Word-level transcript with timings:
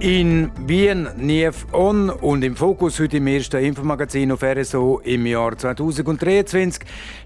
In 0.00 0.50
Wien, 0.66 1.08
Nief 1.16 1.66
On 1.72 2.10
und 2.10 2.44
im 2.44 2.54
Fokus 2.54 3.00
heute 3.00 3.16
im 3.16 3.26
ersten 3.28 3.64
Infomagazin 3.64 4.30
auf 4.30 4.42
RSO 4.42 5.00
im 5.02 5.24
Jahr 5.24 5.56
2023. 5.56 6.82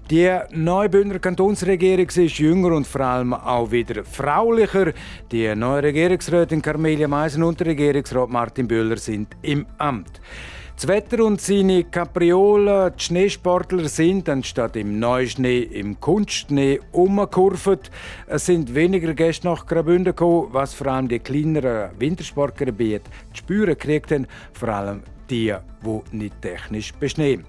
Die 0.09 0.31
neue 0.51 0.87
Bündner 0.87 1.19
Kantonsregierung 1.19 2.05
ist 2.07 2.39
jünger 2.39 2.73
und 2.73 2.87
vor 2.87 3.01
allem 3.01 3.33
auch 3.33 3.71
wieder 3.71 4.05
fraulicher. 4.05 4.93
Die 5.33 5.53
neue 5.53 5.83
Regierungsrätin 5.83 6.61
Carmelia 6.61 7.09
Meisen 7.09 7.43
und 7.43 7.59
der 7.59 7.67
Regierungsrat 7.67 8.29
Martin 8.29 8.69
Böhler 8.69 8.97
sind 8.97 9.35
im 9.41 9.65
Amt. 9.77 10.21
Das 10.81 10.87
Wetter 10.87 11.23
und 11.23 11.39
seine 11.39 11.83
Kapriolen, 11.83 12.91
die 12.97 13.03
Schneesportler 13.03 13.87
sind 13.87 14.27
anstatt 14.27 14.75
im 14.75 14.97
Neuschnee 14.97 15.59
im 15.59 15.99
Kunstschnee 15.99 16.79
umgekurvt. 16.91 17.91
Es 18.25 18.47
sind 18.47 18.73
weniger 18.73 19.13
Gäste 19.13 19.45
nach 19.45 19.67
Graubünden 19.67 20.05
gekommen, 20.05 20.47
was 20.53 20.73
vor 20.73 20.87
allem 20.87 21.07
die 21.07 21.19
kleineren 21.19 21.91
Wintersportgebiete 21.99 23.11
zu 23.31 23.37
spüren 23.37 23.77
kriegten, 23.77 24.25
vor 24.53 24.69
allem 24.69 25.03
die, 25.31 25.55
die 25.85 26.15
nicht 26.15 26.41
technisch 26.41 26.93
beschneen. 26.93 27.45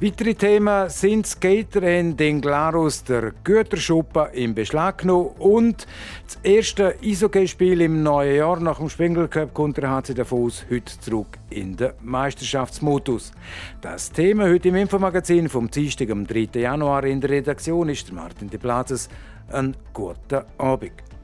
Weitere 0.00 0.34
Themen 0.34 0.88
sind 0.88 1.26
Skater 1.26 1.80
den 1.80 2.40
Glarus 2.40 3.04
der 3.04 3.32
Güterschuppen 3.44 4.32
im 4.32 4.54
Beschlag 4.54 4.98
genommen 4.98 5.30
und 5.38 5.86
das 6.24 6.38
erste 6.42 6.96
Eishockeyspiel 7.04 7.82
im 7.82 8.02
neuen 8.02 8.36
Jahr 8.36 8.58
nach 8.58 8.78
dem 8.78 8.88
Spengler 8.88 9.28
Cup 9.28 9.54
kommt 9.54 9.76
der 9.76 9.90
HC 9.90 10.14
Davos 10.14 10.64
heute 10.70 10.98
zurück 10.98 11.38
in 11.50 11.76
den 11.76 11.92
Meisterschaftsmodus. 12.02 13.32
Das 13.80 14.10
Thema 14.10 14.44
heute 14.44 14.70
im 14.70 14.76
Infomagazin 14.76 15.48
vom 15.48 15.70
Dienstag 15.70 16.10
am 16.10 16.26
3. 16.26 16.48
Januar 16.54 17.04
in 17.04 17.20
der 17.20 17.30
Redaktion 17.30 17.88
ist 17.90 18.12
Martin 18.12 18.50
de 18.50 18.58
Plazes. 18.58 19.08
Einen 19.52 19.76
guten 19.92 20.42
Abend. 20.58 21.15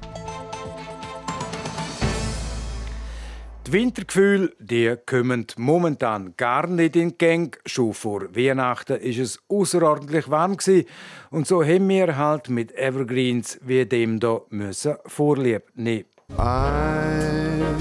Die 3.72 3.78
Wintergefühle 3.78 4.52
die 4.58 4.96
kommen 5.06 5.46
momentan 5.56 6.34
gar 6.36 6.66
nicht 6.66 6.94
in 6.94 7.16
Gang. 7.16 7.56
Schon 7.64 7.94
vor 7.94 8.24
Weihnachten 8.36 8.98
ist 8.98 9.18
es 9.18 9.38
außerordentlich 9.48 10.28
warm 10.28 10.58
und 11.30 11.46
so 11.46 11.64
haben 11.64 11.88
wir 11.88 12.18
halt 12.18 12.50
mit 12.50 12.76
Evergreens 12.76 13.58
wie 13.64 13.86
dem 13.86 14.20
da 14.20 14.42
müssen 14.50 14.96
Vorlieb 15.06 15.62
nehmen. 15.74 16.04
I'm 16.36 17.78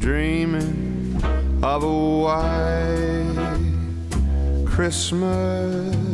dreaming 0.00 1.20
of 1.60 1.84
a 1.84 2.24
white 2.24 3.36
Christmas. 4.64 6.09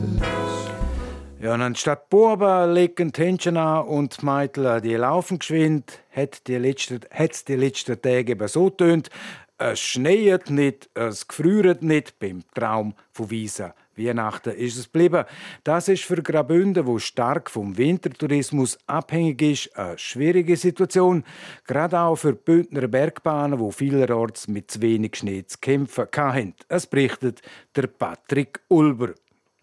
Ja, 1.46 1.54
und 1.54 1.62
anstatt 1.62 2.10
Buben 2.10 2.74
legen 2.74 3.12
Händchen 3.16 3.56
an 3.56 3.86
und 3.86 4.20
Mädchen 4.24 4.82
die 4.82 4.96
laufen 4.96 5.38
geschwind, 5.38 6.00
hat 6.10 6.48
die 6.48 6.56
letzten, 6.56 7.02
hat's 7.12 7.44
die 7.44 7.54
letzten 7.54 8.02
Tage 8.02 8.32
eben 8.32 8.48
so 8.48 8.68
tönt. 8.68 9.10
Es 9.56 9.78
schneit 9.78 10.50
nicht, 10.50 10.90
es 10.94 11.28
gefriert 11.28 11.84
nicht 11.84 12.18
beim 12.18 12.42
Traum 12.52 12.94
von 13.12 13.30
Wiesen. 13.30 13.72
Weihnachten 13.96 14.54
ist 14.56 14.76
es 14.76 14.86
geblieben. 14.90 15.24
Das 15.62 15.86
ist 15.86 16.02
für 16.02 16.20
Graubünden, 16.20 16.84
wo 16.84 16.98
stark 16.98 17.48
vom 17.48 17.78
Wintertourismus 17.78 18.76
abhängig 18.88 19.40
ist, 19.40 19.78
eine 19.78 19.96
schwierige 19.98 20.56
Situation. 20.56 21.22
Gerade 21.68 22.00
auch 22.00 22.16
für 22.16 22.32
die 22.32 22.42
Bündner 22.44 22.88
Bergbahnen, 22.88 23.60
wo 23.60 23.70
vielerorts 23.70 24.48
mit 24.48 24.72
zu 24.72 24.82
wenig 24.82 25.14
Schnee 25.14 25.46
zu 25.46 25.58
kämpfen 25.60 26.08
hatten. 26.12 26.54
Es 26.66 26.88
berichtet 26.88 27.40
der 27.76 27.86
Patrick 27.86 28.58
Ulber. 28.66 29.14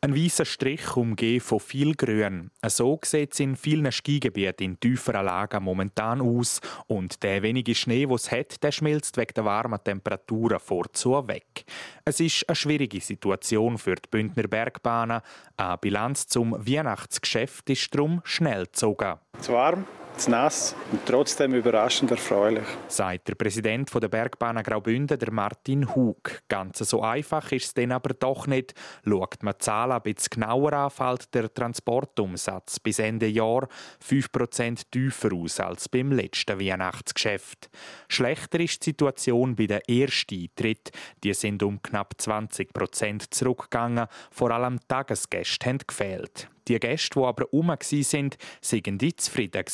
Ein 0.04 0.18
weißer 0.18 0.44
Strich 0.44 0.98
umgeben 0.98 1.40
von 1.40 1.62
viel 1.62 1.96
Grün. 1.96 2.52
So 2.68 3.00
sieht 3.06 3.32
es 3.32 3.40
in 3.40 3.56
vielen 3.56 3.90
Skigebieten 3.90 4.66
in 4.66 4.78
tieferen 4.78 5.26
Lagen 5.26 5.64
momentan 5.64 6.20
aus. 6.20 6.60
Und 6.88 7.24
der 7.24 7.42
wenige 7.42 7.74
Schnee, 7.74 8.06
den 8.06 8.16
es 8.16 8.30
hat, 8.30 8.62
der 8.62 8.74
schmilzt 8.74 9.16
wegen 9.16 9.34
der 9.34 9.46
warmen 9.46 9.82
Temperaturen 9.82 10.60
vorzu 10.60 11.26
weg. 11.30 11.64
Es 12.04 12.20
ist 12.20 12.50
eine 12.50 12.56
schwierige 12.58 13.00
Situation 13.00 13.78
für 13.78 13.96
die 13.96 14.10
Bündner 14.12 14.50
Bergbahnen. 14.50 15.22
Eine 15.56 15.78
Bilanz 15.78 16.28
zum 16.28 16.52
Weihnachtsgeschäft 16.52 17.70
ist 17.70 17.96
darum 17.96 18.20
schnell 18.26 18.66
gezogen. 18.66 19.20
Zu 19.40 19.54
warm, 19.54 19.86
zu 20.18 20.32
nass 20.32 20.76
und 20.92 21.06
trotzdem 21.06 21.54
überraschend 21.54 22.12
erfreulich. 22.12 22.66
Sagt 22.88 23.28
der 23.28 23.36
Präsident 23.36 23.90
der 23.94 24.08
Bergbahn 24.08 24.62
Graubünden, 24.64 25.18
der 25.18 25.32
Martin 25.32 25.96
Hug. 25.96 26.42
Ganz 26.48 26.80
so 26.80 27.02
einfach 27.02 27.52
ist 27.52 27.66
es 27.66 27.74
dann 27.74 27.92
aber 27.92 28.14
doch 28.14 28.48
nicht. 28.48 28.74
Schaut 29.06 29.44
man 29.44 29.54
die 29.54 29.64
Zahlen 29.64 29.92
ein 29.94 30.02
bisschen 30.02 30.42
genauer 30.42 30.74
an, 30.74 30.90
fällt 30.90 31.34
der 31.34 31.54
Transportumsatz 31.54 32.80
bis 32.80 33.00
Ende 33.00 33.28
Jahr 33.28 33.68
5% 34.08 34.82
tiefer 34.92 35.34
aus 35.34 35.60
als 35.60 35.90
beim 35.90 36.12
letzten 36.12 36.60
Weihnachtsgeschäft. 36.60 37.70
Schlechter 38.08 38.60
ist 38.60 38.86
die 38.86 38.92
Situation 38.92 39.56
bei 39.56 39.68
den 39.68 39.82
Ersteintritten. 39.88 40.94
Die 41.24 41.34
sind 41.34 41.64
um 41.64 41.82
knapp 41.82 42.14
20% 42.20 43.32
zurückgegangen. 43.32 44.08
Vor 44.32 44.52
allem 44.52 44.80
Tagesgäste 44.88 45.68
haben 45.68 45.80
gefehlt. 45.80 46.50
Die 46.68 46.80
Gäste, 46.80 47.20
die 47.20 47.26
aber 47.26 47.46
rum 47.46 47.68
waren, 47.68 47.80
waren 47.82 48.98
die 48.98 49.16
zufrieden. 49.16 49.66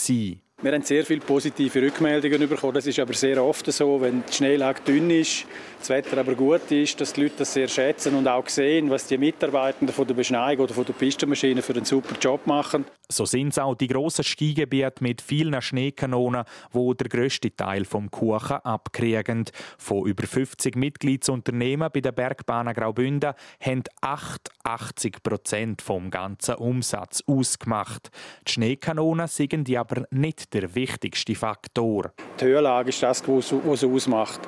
Wir 0.62 0.74
haben 0.74 0.82
sehr 0.82 1.06
viele 1.06 1.22
positive 1.22 1.82
Rückmeldungen 1.82 2.50
bekommen. 2.50 2.74
Das 2.74 2.86
ist 2.86 3.00
aber 3.00 3.14
sehr 3.14 3.42
oft 3.42 3.72
so, 3.72 4.02
wenn 4.02 4.26
die 4.30 4.34
Schneelage 4.34 4.82
dünn 4.86 5.10
ist, 5.10 5.46
das 5.80 5.88
Wetter 5.88 6.18
aber 6.18 6.36
gut 6.36 6.70
ist, 6.70 7.00
dass 7.00 7.14
die 7.14 7.24
Leute 7.24 7.36
das 7.38 7.54
sehr 7.54 7.70
schätzen 7.70 8.14
und 8.14 8.28
auch 8.28 8.46
sehen, 8.50 8.90
was 8.90 9.08
die 9.08 9.18
Mitarbeitenden 9.18 9.96
von 9.96 10.06
der 10.06 10.16
Beschneiung 10.16 10.60
oder 10.60 10.74
von 10.74 10.84
der 10.84 10.92
Pistenmaschine 10.92 11.62
für 11.62 11.74
einen 11.74 11.86
super 11.86 12.14
Job 12.20 12.46
machen. 12.46 12.84
So 13.08 13.26
sind 13.26 13.50
es 13.50 13.58
auch 13.58 13.74
die 13.74 13.88
grossen 13.88 14.26
Skigebiete 14.26 15.02
mit 15.02 15.22
vielen 15.22 15.60
Schneekanonen, 15.62 16.44
wo 16.72 16.94
der 16.94 17.08
grösste 17.08 17.56
Teil 17.56 17.86
vom 17.86 18.12
Kuchen 18.12 18.58
abkriegen. 18.58 19.46
Von 19.78 20.06
über 20.06 20.28
50 20.28 20.76
Mitgliedsunternehmen 20.76 21.90
bei 21.92 22.02
der 22.02 22.12
Bergbahn 22.12 22.72
Graubünden 22.74 23.34
haben 23.62 23.84
88 24.02 25.24
Prozent 25.24 25.82
vom 25.82 26.12
ganzen 26.12 26.56
Umsatz 26.56 27.24
ausgemacht. 27.26 28.12
Die 28.48 28.52
Schneekanonen 28.52 29.28
sind 29.28 29.68
die 29.68 29.78
aber 29.78 30.06
nicht 30.12 30.49
der 30.54 30.76
wichtigste 30.76 31.36
Faktor. 31.36 32.12
Die 32.40 32.46
Höhenlage 32.46 32.90
ist 32.90 33.04
das, 33.04 33.28
was 33.28 33.52
es 33.52 33.84
ausmacht. 33.84 34.42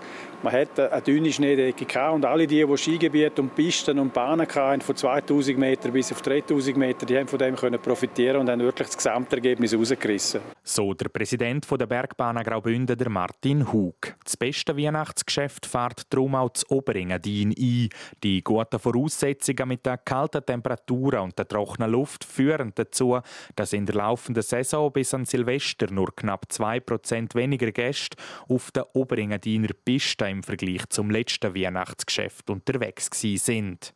Man 0.44 0.54
hatte 0.54 0.92
eine 0.92 1.04
dünne 1.04 1.32
Schneedecke 1.32 2.12
und 2.12 2.26
alle 2.26 2.48
die, 2.48 2.66
die 2.66 2.78
Skigebiete 2.78 3.44
und 3.44 3.54
Pisten 3.54 4.00
und 4.00 4.12
Bahnen 4.12 4.48
hatten, 4.48 4.82
von 4.82 4.96
2000 4.96 5.56
Meter 5.56 5.92
bis 5.92 6.12
auf 6.12 6.24
3000 6.24 6.76
Meter, 6.76 7.06
die 7.06 7.16
haben 7.16 7.28
von 7.28 7.38
dem 7.38 7.56
können 7.56 7.80
profitieren 7.80 8.38
und 8.38 8.50
haben 8.50 8.60
wirklich 8.60 8.88
das 8.88 8.98
Gesamtergebnis 8.98 9.76
rausgerissen. 9.76 10.42
So 10.64 10.96
der 10.96 11.10
Präsident 11.10 11.68
der 11.70 11.86
Bergbahn 11.86 12.44
Graubünden, 12.44 12.98
der 12.98 13.10
Martin 13.10 13.72
Hug. 13.72 14.16
Das 14.24 14.36
beste 14.36 14.76
Weihnachtsgeschäft 14.76 15.68
fährt 15.68 16.12
darum 16.12 16.34
auch 16.34 16.50
das 16.50 16.68
Oberengadin 16.72 17.54
ein. 17.56 17.90
Die 18.24 18.44
guten 18.44 18.80
Voraussetzungen 18.80 19.68
mit 19.68 19.86
den 19.86 19.98
kalten 20.04 20.44
Temperaturen 20.44 21.20
und 21.20 21.38
der 21.38 21.48
trockenen 21.48 21.92
Luft 21.92 22.24
führen 22.24 22.72
dazu, 22.74 23.20
dass 23.56 23.74
in 23.74 23.86
der 23.86 23.94
laufenden 23.94 24.42
Saison 24.42 24.92
bis 24.92 25.14
an 25.14 25.26
Silvester 25.26 25.92
nur 25.92 26.16
knapp 26.16 26.48
2% 26.52 27.36
weniger 27.36 27.72
Gäste 27.72 28.18
auf 28.50 28.72
der 28.72 28.96
Oberengadiner 28.96 29.70
Piste 29.86 30.31
im 30.32 30.44
Vergleich 30.44 30.88
zum 30.90 31.12
letzten 31.12 31.56
Weihnachtsgeschäft 31.56 32.50
unterwegs 32.50 33.10
sind. 33.12 33.94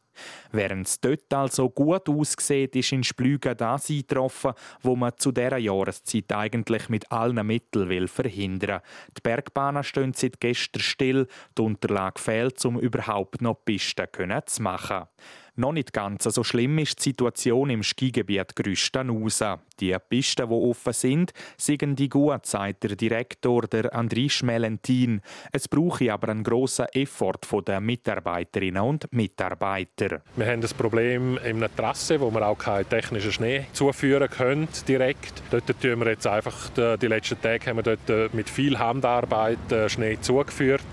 Während 0.52 0.88
es 0.88 1.00
dort 1.02 1.34
also 1.34 1.70
gut 1.70 2.08
aussieht, 2.10 2.76
ist 2.76 2.92
in 2.92 3.04
Splügen 3.04 3.58
das 3.58 3.90
eingetroffen, 3.90 4.54
wo 4.82 4.96
man 4.96 5.18
zu 5.18 5.32
dieser 5.32 5.58
Jahreszeit 5.58 6.32
eigentlich 6.32 6.90
mit 6.90 7.12
allen 7.12 7.46
Mitteln 7.46 7.90
will 7.90 8.08
verhindern 8.08 8.82
Die 9.18 9.22
Bergbahnen 9.22 9.84
stehen 9.84 10.14
seit 10.14 10.40
gestern 10.40 10.82
still, 10.82 11.28
die 11.58 11.62
Unterlage 11.62 12.22
fehlt, 12.22 12.64
um 12.66 12.80
überhaupt 12.80 13.42
noch 13.42 13.66
Pisten 13.66 14.08
zu 14.46 14.62
machen. 14.62 15.06
Noch 15.58 15.72
nicht 15.72 15.94
ganz 15.94 16.26
so 16.26 16.44
schlimm 16.44 16.80
ist 16.80 17.00
die 17.00 17.10
Situation 17.10 17.70
im 17.70 17.82
Skigebiet 17.82 18.58
Grüstenhausen. 18.58 19.56
Die 19.80 19.96
Pisten, 20.10 20.50
die 20.50 20.54
offen 20.54 20.92
sind, 20.92 21.32
sind 21.58 21.98
die 21.98 22.10
gut, 22.10 22.46
sagt 22.46 22.84
der 22.84 22.98
Direktor 22.98 23.62
der 23.62 23.96
Andries 23.96 24.44
Melentin. 24.44 25.22
Es 25.54 25.70
brauche 25.70 26.12
aber 26.12 26.30
einen 26.30 26.44
grossen 26.44 26.88
Effort 26.92 27.40
der 27.66 27.80
Mitarbeiterinnen 27.80 28.84
und 28.84 29.14
Mitarbeiter. 29.14 30.22
Wir 30.36 30.46
haben 30.46 30.60
das 30.60 30.74
Problem 30.74 31.38
in 31.38 31.58
einer 31.58 31.74
Trasse, 31.74 32.20
wo 32.20 32.32
wir 32.32 32.46
auch 32.46 32.58
keinen 32.58 32.90
technischen 32.90 33.32
Schnee 33.32 33.66
zuführen 33.72 34.30
können 34.30 34.68
direkt. 34.88 35.42
Dort 35.52 35.68
tun 35.68 36.00
wir 36.00 36.08
jetzt 36.08 36.28
einfach 36.28 36.70
die 36.70 37.08
letzten 37.08 37.42
Tage 37.42 37.66
haben 37.70 37.78
wir 37.78 37.96
dort 37.96 38.34
mit 38.34 38.50
viel 38.50 38.78
Handarbeit 38.78 39.60
Schnee 39.88 40.18
zugeführt. 40.20 40.84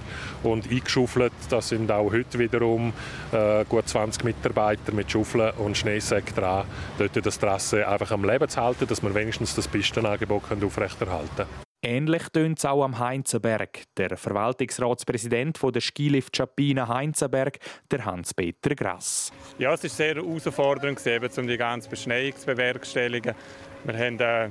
Und 0.43 0.71
eingeschaufelt. 0.71 1.33
Das 1.51 1.69
sind 1.69 1.91
auch 1.91 2.13
heute 2.13 2.39
wiederum 2.39 2.93
äh, 3.33 3.65
gut 3.65 3.89
20 3.89 4.25
Mitarbeiter 4.25 4.93
mit 4.93 5.11
Schaufeln 5.11 5.53
und 5.59 5.77
Schneesäcken 5.77 6.35
dran, 6.35 6.67
dort 6.99 7.25
das 7.25 7.39
Trasse 7.39 7.87
einfach 7.87 8.11
am 8.11 8.25
Leben 8.25 8.49
zu 8.49 8.61
halten, 8.61 8.87
dass 8.87 9.03
wir 9.03 9.15
wenigstens 9.15 9.55
das 9.55 9.69
Pistenangebot 9.69 10.45
aufrechterhalten 10.63 11.37
können. 11.37 11.73
Ähnlich 11.85 12.29
tönt 12.29 12.59
es 12.59 12.65
auch 12.65 12.85
am 12.85 13.01
Heinzenberg. 13.01 13.83
Der 13.97 14.17
Verwaltungsratspräsident 14.17 15.59
der 15.61 15.81
Skilift 15.81 16.37
Chapina 16.37 16.87
Heinzenberg, 16.87 17.59
der 17.91 18.05
Hans-Peter 18.05 18.77
Grass. 18.77 19.33
Ja, 19.59 19.75
es 19.75 19.83
ist 19.83 19.97
sehr 19.97 20.15
herausfordernd, 20.15 21.01
um 21.39 21.47
die 21.49 21.57
ganze 21.57 21.91
Beschneiung 21.91 22.37
zu 22.37 22.47
bewerkstelligen. 22.47 23.35
Wir 23.83 23.99
haben 23.99 24.21
äh, 24.21 24.51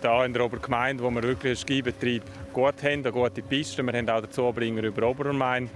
hier 0.00 0.24
in 0.24 0.32
der 0.32 0.44
Obergemeinde, 0.44 1.02
wo 1.02 1.10
wir 1.10 1.22
wirklich 1.22 1.50
einen 1.50 1.56
Skibetrieb 1.56 2.22
gut 2.52 2.82
haben, 2.82 3.04
eine 3.04 3.12
gute 3.12 3.42
Piste. 3.42 3.82
Wir 3.82 3.92
haben 3.92 4.08
auch 4.08 4.20
den 4.20 4.30
Zubringer 4.30 4.82
über 4.82 5.08
Oberrhein. 5.08 5.68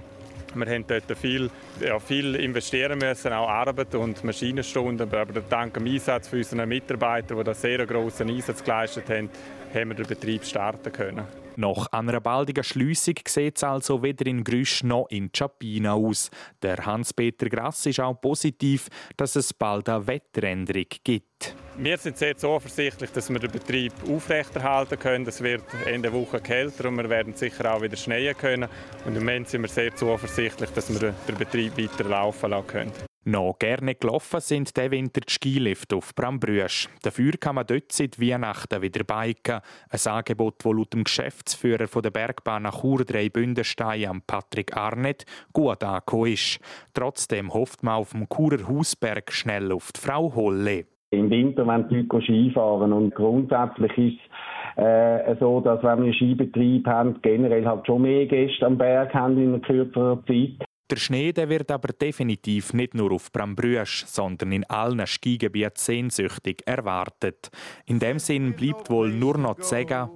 Wir 0.53 0.65
haben 0.65 0.85
dort 0.85 1.17
viel, 1.17 1.49
ja, 1.79 1.97
viel 1.99 2.35
investieren 2.35 2.99
müssen, 2.99 3.31
auch 3.31 3.47
Arbeit 3.47 3.95
und 3.95 4.23
Maschinenstunden. 4.23 5.13
Aber 5.13 5.41
dank 5.41 5.73
dem 5.73 5.85
Einsatz 5.85 6.27
von 6.27 6.39
unseren 6.39 6.67
Mitarbeitern, 6.67 7.37
die 7.37 7.43
da 7.43 7.53
sehr 7.53 7.85
grossen 7.85 8.29
Einsatz 8.29 8.63
geleistet 8.63 9.09
haben, 9.09 9.29
haben 9.73 9.89
wir 9.89 9.95
den 9.95 10.07
Betrieb 10.07 10.43
starten 10.43 10.91
können. 10.91 11.25
Nach 11.57 11.87
einer 11.91 12.19
baldigen 12.19 12.63
Schliessung 12.63 13.15
sieht 13.27 13.57
es 13.57 13.63
also 13.63 14.01
weder 14.03 14.25
in 14.25 14.43
Grüsch 14.43 14.83
noch 14.83 15.07
in 15.09 15.31
Chapina 15.31 15.93
aus. 15.93 16.31
Der 16.61 16.85
Hans-Peter 16.85 17.49
Grass 17.49 17.85
ist 17.85 17.99
auch 17.99 18.19
positiv, 18.19 18.87
dass 19.17 19.35
es 19.35 19.53
bald 19.53 19.89
eine 19.89 20.07
Wetteränderung 20.07 20.85
gibt. 21.03 21.30
Wir 21.77 21.97
sind 21.97 22.17
sehr 22.17 22.37
zuversichtlich, 22.37 23.11
dass 23.11 23.29
wir 23.29 23.39
den 23.39 23.51
Betrieb 23.51 23.93
aufrechterhalten 24.07 24.99
können. 24.99 25.25
Es 25.25 25.41
wird 25.41 25.63
Ende 25.85 26.11
Woche 26.13 26.39
kälter 26.39 26.89
und 26.89 26.97
wir 26.97 27.09
werden 27.09 27.33
sicher 27.33 27.73
auch 27.73 27.81
wieder 27.81 27.97
schneien 27.97 28.37
können. 28.37 28.69
Und 29.05 29.15
im 29.15 29.23
Moment 29.23 29.49
sind 29.49 29.61
wir 29.61 29.69
sehr 29.69 29.95
zuversichtlich, 29.95 30.69
dass 30.71 30.89
wir 30.93 31.13
den 31.27 31.37
Betrieb 31.37 31.77
weiter 31.77 32.03
laufen 32.03 32.51
lassen 32.51 32.67
können. 32.67 32.91
Noch 33.23 33.59
gerne 33.59 33.93
gelaufen 33.93 34.41
sind 34.41 34.75
der 34.75 34.89
Winter 34.89 35.21
die 35.21 35.31
Skilift 35.31 35.93
auf 35.93 36.15
Brambrüsch. 36.15 36.89
Dafür 37.03 37.33
kann 37.33 37.53
man 37.53 37.67
dort 37.67 37.91
seit 37.91 38.19
Weihnachten 38.19 38.81
wieder 38.81 39.03
biken. 39.03 39.61
Ein 39.89 40.11
Angebot, 40.11 40.55
das 40.57 40.73
laut 40.73 40.93
dem 40.93 41.03
Geschäftsführer 41.03 41.85
der 42.01 42.09
Bergbahn 42.09 42.63
nach 42.63 42.81
Chur 42.81 43.05
Bündenstein, 43.05 44.23
Patrick 44.25 44.75
Arnett, 44.75 45.25
gut 45.53 45.83
angekommen 45.83 46.33
ist. 46.33 46.59
Trotzdem 46.95 47.53
hofft 47.53 47.83
man 47.83 47.95
auf 47.95 48.09
dem 48.09 48.27
Churer 48.27 48.67
Hausberg 48.67 49.31
schnell 49.31 49.71
auf 49.71 49.91
die 49.91 50.01
Frau 50.01 50.33
Holle. 50.33 50.87
Im 51.11 51.29
Winter 51.29 51.67
wenn 51.67 51.89
die 51.89 52.07
Leute 52.09 52.21
Skifahren 52.21 52.93
und 52.93 53.13
grundsätzlich 53.13 53.91
ist 53.97 54.19
es 54.77 54.83
äh, 54.83 55.35
so, 55.41 55.59
dass 55.59 55.83
wenn 55.83 55.99
wir 55.99 56.05
einen 56.05 56.13
Skibetrieb 56.13 56.87
haben, 56.87 57.21
generell 57.21 57.65
halt 57.65 57.85
schon 57.85 58.03
mehr 58.03 58.25
Gäste 58.25 58.65
am 58.65 58.77
Berg 58.77 59.13
haben 59.13 59.37
in 59.37 59.49
einer 59.49 59.59
kürzeren 59.59 60.23
Zeit. 60.25 60.65
Der 60.89 60.95
Schnee 60.95 61.33
der 61.33 61.49
wird 61.49 61.69
aber 61.69 61.89
definitiv 61.89 62.73
nicht 62.73 62.95
nur 62.95 63.11
auf 63.11 63.31
Brambrüsch, 63.31 64.05
sondern 64.07 64.53
in 64.53 64.63
allen 64.65 65.05
Skigebieten 65.05 65.75
sehnsüchtig 65.75 66.63
erwartet. 66.65 67.49
In 67.85 67.99
dem 67.99 68.19
Sinn 68.19 68.53
bleibt 68.53 68.89
wohl 68.89 69.09
nur 69.09 69.37
noch 69.37 69.55
zu 69.55 69.69
sagen: 69.69 70.09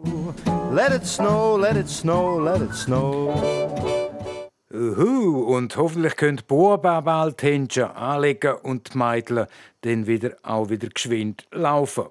Let 0.74 0.94
it 0.96 1.06
snow, 1.06 1.58
let 1.60 1.76
it 1.76 1.90
snow, 1.90 2.40
let 2.42 2.62
it 2.62 2.74
snow. 2.74 4.05
Uhu, 4.76 5.56
und 5.56 5.78
hoffentlich 5.78 6.16
können 6.18 6.38
die 6.38 6.44
Buben 6.44 6.86
anlegen 6.86 8.54
und 8.64 8.94
die 8.94 8.98
Mädchen 8.98 9.46
dann 9.82 10.06
wieder 10.06 10.36
auch 10.44 10.70
wieder 10.70 10.90
geschwind 10.90 11.46
laufen. 11.52 12.06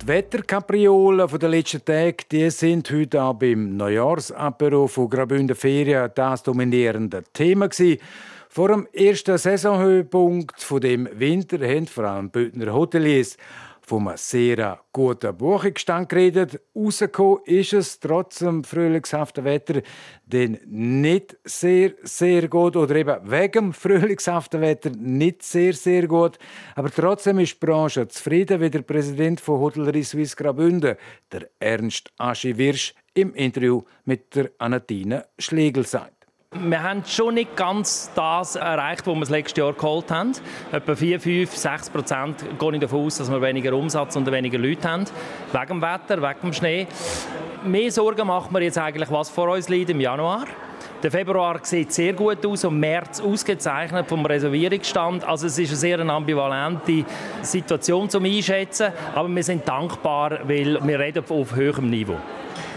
Die 0.00 0.08
Wetterkapriolen 0.08 1.28
der 1.28 1.48
letzten 1.48 1.84
Tage 1.84 2.16
die 2.30 2.50
sind 2.50 2.90
heute 2.90 3.22
auch 3.22 3.34
beim 3.34 3.76
Neujahrsapero 3.76 4.88
von 4.88 5.08
Graubünden 5.08 5.54
Ferien 5.54 6.10
das 6.14 6.42
dominierende 6.42 7.22
Thema 7.32 7.68
gewesen. 7.68 8.00
Vor 8.48 8.68
dem 8.68 8.88
ersten 8.92 9.38
Saisonhöhepunkt 9.38 10.60
von 10.60 10.80
dem 10.80 11.08
Winter 11.12 11.58
haben 11.58 11.86
vor 11.86 12.04
allem 12.04 12.30
Bündner 12.30 12.72
Hoteliers 12.72 13.36
vom 13.92 14.10
sehr 14.16 14.80
guten 14.90 15.36
Buchungsstand 15.36 16.08
geredet. 16.08 16.58
Rausgekommen 16.74 17.44
ist 17.44 17.74
es 17.74 18.00
trotz 18.00 18.38
dem 18.38 18.64
frühlingshaften 18.64 19.44
Wetter 19.44 19.82
denn 20.24 20.58
nicht 20.64 21.36
sehr, 21.44 21.92
sehr 22.02 22.48
gut 22.48 22.74
oder 22.74 22.94
eben 22.96 23.30
wegen 23.30 23.52
dem 23.52 23.72
frühlingshaften 23.74 24.62
Wetter 24.62 24.88
nicht 24.96 25.42
sehr, 25.42 25.74
sehr 25.74 26.06
gut. 26.06 26.38
Aber 26.74 26.90
trotzdem 26.90 27.38
ist 27.38 27.60
die 27.60 27.66
Branche 27.66 28.08
zufrieden, 28.08 28.62
wie 28.62 28.70
der 28.70 28.80
Präsident 28.80 29.42
von 29.42 29.60
Hotellerie 29.60 30.04
Suisse 30.04 30.36
Graubünden, 30.36 30.96
der 31.30 31.50
Ernst 31.60 32.10
Aschi 32.16 32.56
Wirsch, 32.56 32.94
im 33.12 33.34
Interview 33.34 33.82
mit 34.06 34.34
der 34.34 34.52
Anatine 34.56 35.26
Schlegel 35.38 35.84
sagt. 35.84 36.21
Wir 36.54 36.82
haben 36.82 37.02
schon 37.06 37.36
nicht 37.36 37.56
ganz 37.56 38.10
das 38.14 38.56
erreicht, 38.56 39.06
was 39.06 39.14
wir 39.14 39.20
das 39.20 39.30
letzte 39.30 39.62
Jahr 39.62 39.72
geholt 39.72 40.10
haben. 40.10 40.32
Etwa 40.70 40.94
4, 40.94 41.18
5, 41.18 41.56
6 41.56 41.88
Prozent 41.88 42.44
gehe 42.58 42.72
ich 42.74 42.80
davon 42.80 43.06
aus, 43.06 43.16
dass 43.16 43.30
wir 43.30 43.40
weniger 43.40 43.72
Umsatz 43.72 44.16
und 44.16 44.30
weniger 44.30 44.58
Leute 44.58 44.86
haben. 44.86 45.06
Wegen 45.50 45.66
dem 45.66 45.80
Wetter, 45.80 46.20
wegen 46.20 46.40
dem 46.42 46.52
Schnee. 46.52 46.86
Mehr 47.64 47.90
Sorgen 47.90 48.26
machen 48.26 48.52
wir 48.52 48.60
jetzt 48.60 48.76
eigentlich, 48.76 49.10
was 49.10 49.30
vor 49.30 49.48
uns 49.48 49.70
liegt 49.70 49.88
im 49.88 50.00
Januar. 50.00 50.44
Der 51.02 51.10
Februar 51.10 51.58
sieht 51.62 51.90
sehr 51.90 52.12
gut 52.12 52.44
aus 52.44 52.66
und 52.66 52.78
März 52.78 53.22
ausgezeichnet 53.22 54.06
vom 54.06 54.26
Reservierungsstand. 54.26 55.24
Also 55.24 55.46
es 55.46 55.58
ist 55.58 55.70
eine 55.70 55.78
sehr 55.78 56.00
ambivalente 56.00 57.06
Situation 57.40 58.10
zum 58.10 58.26
Einschätzen, 58.26 58.92
aber 59.14 59.34
wir 59.34 59.42
sind 59.42 59.66
dankbar, 59.66 60.40
weil 60.44 60.78
wir 60.86 60.98
reden 60.98 61.24
auf 61.26 61.56
höherem 61.56 61.88
Niveau 61.88 62.18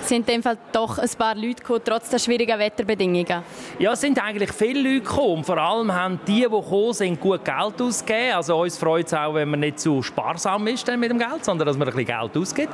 sind 0.07 0.27
in 0.29 0.35
dem 0.35 0.43
Fall 0.43 0.57
doch 0.71 0.97
ein 0.97 1.09
paar 1.17 1.35
Leute 1.35 1.55
gekommen, 1.55 1.81
trotz 1.83 2.09
der 2.09 2.19
schwierigen 2.19 2.57
Wetterbedingungen? 2.57 3.43
Ja, 3.79 3.93
es 3.93 4.01
sind 4.01 4.21
eigentlich 4.21 4.51
viele 4.51 4.81
Leute 4.81 5.05
gekommen. 5.05 5.43
Vor 5.43 5.57
allem 5.57 5.93
haben 5.93 6.19
die, 6.27 6.41
die 6.41 6.43
gekommen 6.43 6.93
sind, 6.93 7.19
gut 7.19 7.43
Geld 7.43 7.81
ausgegeben. 7.81 8.35
Also 8.35 8.59
uns 8.61 8.77
freut 8.77 9.07
es 9.07 9.13
auch, 9.13 9.33
wenn 9.33 9.49
man 9.49 9.59
nicht 9.59 9.79
zu 9.79 10.01
sparsam 10.01 10.67
ist 10.67 10.87
mit 10.97 11.09
dem 11.09 11.19
Geld, 11.19 11.43
sondern 11.43 11.67
dass 11.67 11.77
man 11.77 11.87
ein 11.87 11.95
bisschen 11.95 12.19
Geld 12.19 12.37
ausgibt. 12.37 12.73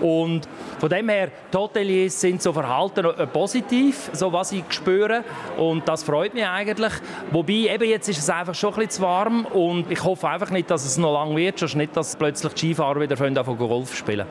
Und 0.00 0.42
von 0.78 0.88
dem 0.88 1.08
her, 1.08 1.30
die 1.52 1.56
Hoteliers 1.56 2.20
sind 2.20 2.42
so 2.42 2.52
verhalten 2.52 3.04
äh, 3.04 3.26
positiv, 3.26 4.10
so 4.12 4.32
was 4.32 4.52
ich 4.52 4.64
spüre. 4.70 5.24
Und 5.56 5.86
das 5.88 6.02
freut 6.02 6.34
mich 6.34 6.46
eigentlich. 6.46 6.92
Wobei, 7.30 7.52
eben 7.52 7.88
jetzt 7.88 8.08
ist 8.08 8.18
es 8.18 8.30
einfach 8.30 8.54
schon 8.54 8.70
ein 8.70 8.76
bisschen 8.76 8.90
zu 8.90 9.02
warm 9.02 9.44
und 9.46 9.90
ich 9.90 10.02
hoffe 10.02 10.28
einfach 10.28 10.50
nicht, 10.50 10.70
dass 10.70 10.84
es 10.84 10.96
noch 10.96 11.12
lang 11.12 11.36
wird, 11.36 11.58
sonst 11.58 11.74
nicht, 11.74 11.96
dass 11.96 12.16
plötzlich 12.16 12.52
die 12.54 12.58
Skifahrer 12.58 13.00
wieder 13.00 13.16
von 13.16 13.34
Golf 13.58 13.96
spielen 13.96 14.26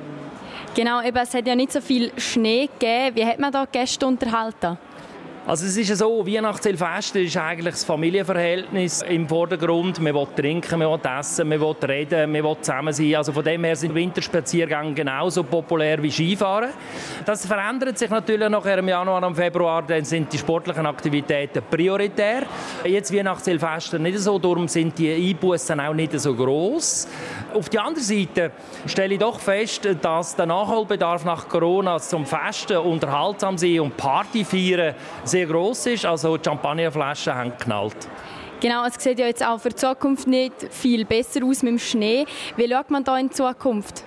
Genau, 0.75 1.01
eben, 1.01 1.18
es 1.18 1.33
hat 1.33 1.48
ja 1.48 1.56
nicht 1.56 1.71
so 1.71 1.81
viel 1.81 2.12
Schnee 2.18 2.68
gegeben. 2.68 3.16
Wie 3.16 3.25
hat 3.25 3.39
man 3.39 3.51
da 3.51 3.66
Gäste 3.66 4.06
unterhalten? 4.06 4.77
Also 5.47 5.65
es 5.65 5.77
ist 5.77 5.97
so, 5.97 6.25
Weihnachtsfest 6.27 7.15
ist 7.15 7.38
eigentlich 7.38 7.74
das 7.74 7.83
Familienverhältnis 7.83 9.01
im 9.01 9.27
Vordergrund. 9.27 10.00
Man 10.00 10.13
will 10.13 10.27
trinken, 10.36 10.77
man 10.77 10.91
will 10.91 11.00
essen, 11.19 11.47
man 11.47 11.59
will 11.59 11.75
reden, 11.88 12.31
man 12.31 12.44
will 12.44 12.57
zusammen 12.62 12.94
sein. 12.94 13.15
Also 13.15 13.31
von 13.31 13.44
dem 13.44 13.63
her 13.63 13.75
sind 13.75 13.95
Winterspaziergänge 13.95 14.94
genauso 14.94 15.44
populär 15.44 16.04
wie 16.04 16.11
Skifahren. 16.11 16.69
Das 17.25 17.45
verändert 17.47 17.97
sich 17.97 18.09
natürlich 18.09 18.49
nachher 18.49 18.78
im 18.78 18.90
Januar 18.90 19.25
und 19.25 19.35
Februar. 19.35 19.81
Dann 19.81 20.04
sind 20.04 20.31
die 20.31 20.37
sportlichen 20.37 20.85
Aktivitäten 20.85 21.64
prioritär. 21.69 22.44
Jetzt 22.85 23.11
Weihnachtsfest 23.11 23.94
nicht 23.94 24.19
so, 24.19 24.37
darum 24.37 24.68
sind 24.68 24.99
die 24.99 25.11
Einbußen 25.11 25.80
auch 25.80 25.94
nicht 25.94 26.19
so 26.19 26.35
groß. 26.35 27.07
Auf 27.56 27.69
der 27.69 27.85
anderen 27.85 28.06
Seite 28.06 28.52
stelle 28.85 29.16
ich 29.16 29.19
doch 29.19 29.40
fest, 29.40 29.87
dass 30.02 30.35
der 30.35 30.45
Nachholbedarf 30.45 31.25
nach 31.25 31.49
Corona 31.49 31.97
zum 31.97 32.25
Festen, 32.25 32.78
unterhaltsam 32.78 33.57
sein 33.57 33.80
und 33.80 33.97
Party 33.97 34.45
feiern 34.45 34.94
sehr 35.30 35.45
groß 35.45 35.88
ist. 35.88 36.06
Also 36.06 36.38
die 36.38 36.44
Champagnerflaschen 36.44 37.33
haben 37.33 37.52
geknallt. 37.52 38.07
Genau, 38.62 38.86
es 38.86 39.02
sieht 39.02 39.19
ja 39.19 39.28
jetzt 39.28 39.45
auch 39.45 39.59
für 39.59 39.69
die 39.69 39.76
Zukunft 39.76 40.28
nicht 40.28 40.54
viel 40.71 41.06
besser 41.06 41.45
aus 41.45 41.64
mit 41.64 41.71
dem 41.71 41.80
Schnee. 41.80 42.26
Wie 42.57 42.69
schaut 42.69 42.90
man 42.90 43.04
da 43.04 43.18
in 43.18 43.31
Zukunft? 43.31 44.04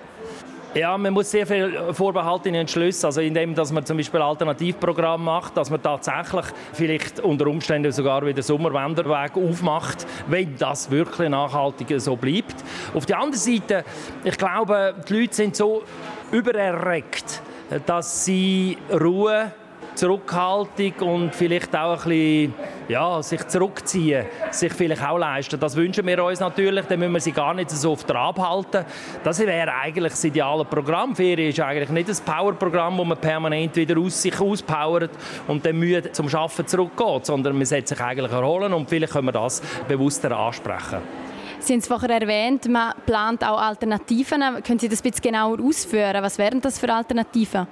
Ja, 0.75 0.97
man 0.97 1.13
muss 1.13 1.29
sehr 1.29 1.45
viel 1.45 1.93
Vorbehalte 1.93 2.49
in 2.49 2.55
Entschlüsse, 2.55 3.05
also 3.05 3.21
indem 3.21 3.53
dass 3.53 3.71
man 3.71 3.85
zum 3.85 3.97
Beispiel 3.97 4.19
Alternativprogramm 4.19 5.23
macht, 5.23 5.55
dass 5.55 5.69
man 5.69 5.81
tatsächlich 5.81 6.45
vielleicht 6.73 7.19
unter 7.19 7.45
Umständen 7.45 7.91
sogar 7.91 8.25
wieder 8.25 8.41
Sommerwanderweg 8.41 9.37
aufmacht, 9.37 10.07
wenn 10.27 10.55
das 10.57 10.89
wirklich 10.89 11.29
nachhaltig 11.29 11.93
so 12.01 12.15
bleibt. 12.15 12.55
Auf 12.95 13.05
der 13.05 13.19
anderen 13.19 13.39
Seite, 13.39 13.85
ich 14.23 14.35
glaube, 14.35 14.95
die 15.07 15.21
Leute 15.21 15.35
sind 15.35 15.55
so 15.55 15.83
übererregt, 16.31 17.43
dass 17.85 18.25
sie 18.25 18.75
Ruhe 18.91 19.51
Zurückhaltung 19.95 20.93
und 21.01 21.35
vielleicht 21.35 21.75
auch 21.75 22.05
ein 22.05 22.09
bisschen 22.09 22.53
ja, 22.87 23.21
sich 23.21 23.47
zurückziehen, 23.47 24.25
sich 24.51 24.73
vielleicht 24.73 25.03
auch 25.03 25.17
leisten. 25.17 25.59
Das 25.59 25.75
wünschen 25.75 26.05
wir 26.05 26.23
uns 26.23 26.39
natürlich, 26.39 26.85
dann 26.85 26.99
müssen 26.99 27.13
wir 27.13 27.19
sie 27.21 27.31
gar 27.31 27.53
nicht 27.53 27.69
so 27.69 27.91
oft 27.91 28.11
abhalten. 28.11 28.85
Das 29.23 29.39
wäre 29.39 29.73
eigentlich 29.73 30.13
das 30.13 30.23
ideale 30.23 30.65
Programm. 30.65 31.15
Ferien 31.15 31.49
ist 31.49 31.59
eigentlich 31.59 31.89
nicht 31.89 32.09
ein 32.09 32.25
Powerprogramm, 32.25 32.97
wo 32.97 33.05
man 33.05 33.17
permanent 33.17 33.75
wieder 33.75 33.99
aus 33.99 34.21
sich 34.21 34.39
auspowert 34.39 35.11
und 35.47 35.65
dann 35.65 35.77
müde 35.77 36.11
zum 36.11 36.27
Arbeiten 36.27 36.67
zurückgeht, 36.67 37.25
sondern 37.25 37.55
man 37.55 37.65
sollte 37.65 37.89
sich 37.89 38.01
eigentlich 38.01 38.31
erholen 38.31 38.73
und 38.73 38.89
vielleicht 38.89 39.13
können 39.13 39.27
wir 39.27 39.31
das 39.31 39.61
bewusster 39.87 40.37
ansprechen. 40.37 40.99
Sie 41.59 41.71
haben 41.71 41.79
es 41.79 41.87
vorher 41.87 42.21
erwähnt, 42.21 42.67
man 42.67 42.93
plant 43.05 43.41
auch 43.41 43.57
Alternativen. 43.57 44.41
Können 44.63 44.79
Sie 44.79 44.89
das 44.89 44.99
ein 44.99 45.09
bisschen 45.09 45.31
genauer 45.31 45.59
ausführen? 45.61 46.21
Was 46.21 46.37
wären 46.37 46.59
das 46.59 46.77
für 46.77 46.93
Alternativen? 46.93 47.67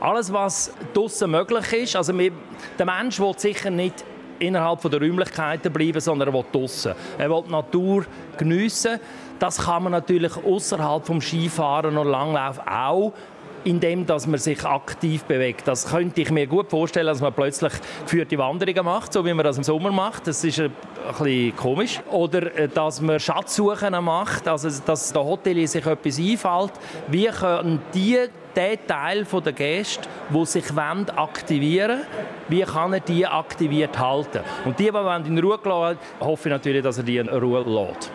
Alles, 0.00 0.32
was 0.32 0.72
draussen 0.92 1.30
möglich 1.30 1.72
ist, 1.72 1.96
also 1.96 2.16
wir, 2.16 2.32
der 2.78 2.86
Mensch 2.86 3.18
will 3.18 3.32
sicher 3.36 3.70
nicht 3.70 4.04
innerhalb 4.38 4.82
der 4.82 5.00
Räumlichkeiten 5.00 5.72
bleiben, 5.72 6.00
sondern 6.00 6.28
er 6.28 6.34
will 6.34 6.44
draussen. 6.52 6.92
Er 7.16 7.30
will 7.30 7.42
die 7.46 7.52
Natur 7.52 8.04
geniessen. 8.36 9.00
Das 9.38 9.58
kann 9.58 9.84
man 9.84 9.92
natürlich 9.92 10.36
außerhalb 10.36 11.06
vom 11.06 11.20
Skifahren 11.20 11.96
und 11.96 12.08
Langlauf 12.08 12.60
auch 12.66 13.12
indem 13.66 14.06
dass 14.06 14.28
man 14.28 14.38
sich 14.38 14.64
aktiv 14.64 15.24
bewegt. 15.24 15.66
Das 15.66 15.90
könnte 15.90 16.20
ich 16.20 16.30
mir 16.30 16.46
gut 16.46 16.70
vorstellen, 16.70 17.08
dass 17.08 17.20
man 17.20 17.32
plötzlich 17.32 17.72
geführte 18.04 18.38
Wanderungen 18.38 18.84
macht, 18.84 19.12
so 19.12 19.24
wie 19.24 19.34
man 19.34 19.44
das 19.44 19.58
im 19.58 19.64
Sommer 19.64 19.90
macht. 19.90 20.28
Das 20.28 20.44
ist 20.44 20.62
ein 21.06 21.14
bisschen 21.14 21.56
komisch. 21.56 22.00
Oder 22.10 22.54
äh, 22.56 22.68
dass 22.68 23.00
man 23.00 23.18
Schatzsuchen 23.20 23.92
macht, 24.04 24.46
also 24.48 24.68
dass 24.84 25.12
der 25.12 25.24
Hotel 25.24 25.66
sich 25.66 25.86
etwas 25.86 26.18
einfällt. 26.18 26.72
Wie 27.08 27.26
können 27.26 27.80
die 27.94 28.18
der 28.54 28.86
Teil 28.86 29.24
der 29.24 29.52
Gäste, 29.52 30.08
die 30.30 30.46
sich 30.46 30.64
aktivieren 30.74 31.98
wollen, 31.98 32.06
wie 32.48 32.62
kann 32.62 32.92
er 32.94 33.00
die 33.00 33.26
aktiviert 33.26 33.98
halten? 33.98 34.40
Und 34.64 34.78
die, 34.78 34.90
die 34.90 35.28
in 35.28 35.38
Ruhe 35.38 35.58
lassen 35.62 35.98
hoffe 36.20 36.48
ich 36.48 36.52
natürlich, 36.52 36.82
dass 36.82 36.98
er 36.98 37.04
die 37.04 37.18
in 37.18 37.28
Ruhe 37.28 37.62
lässt. 37.62 38.10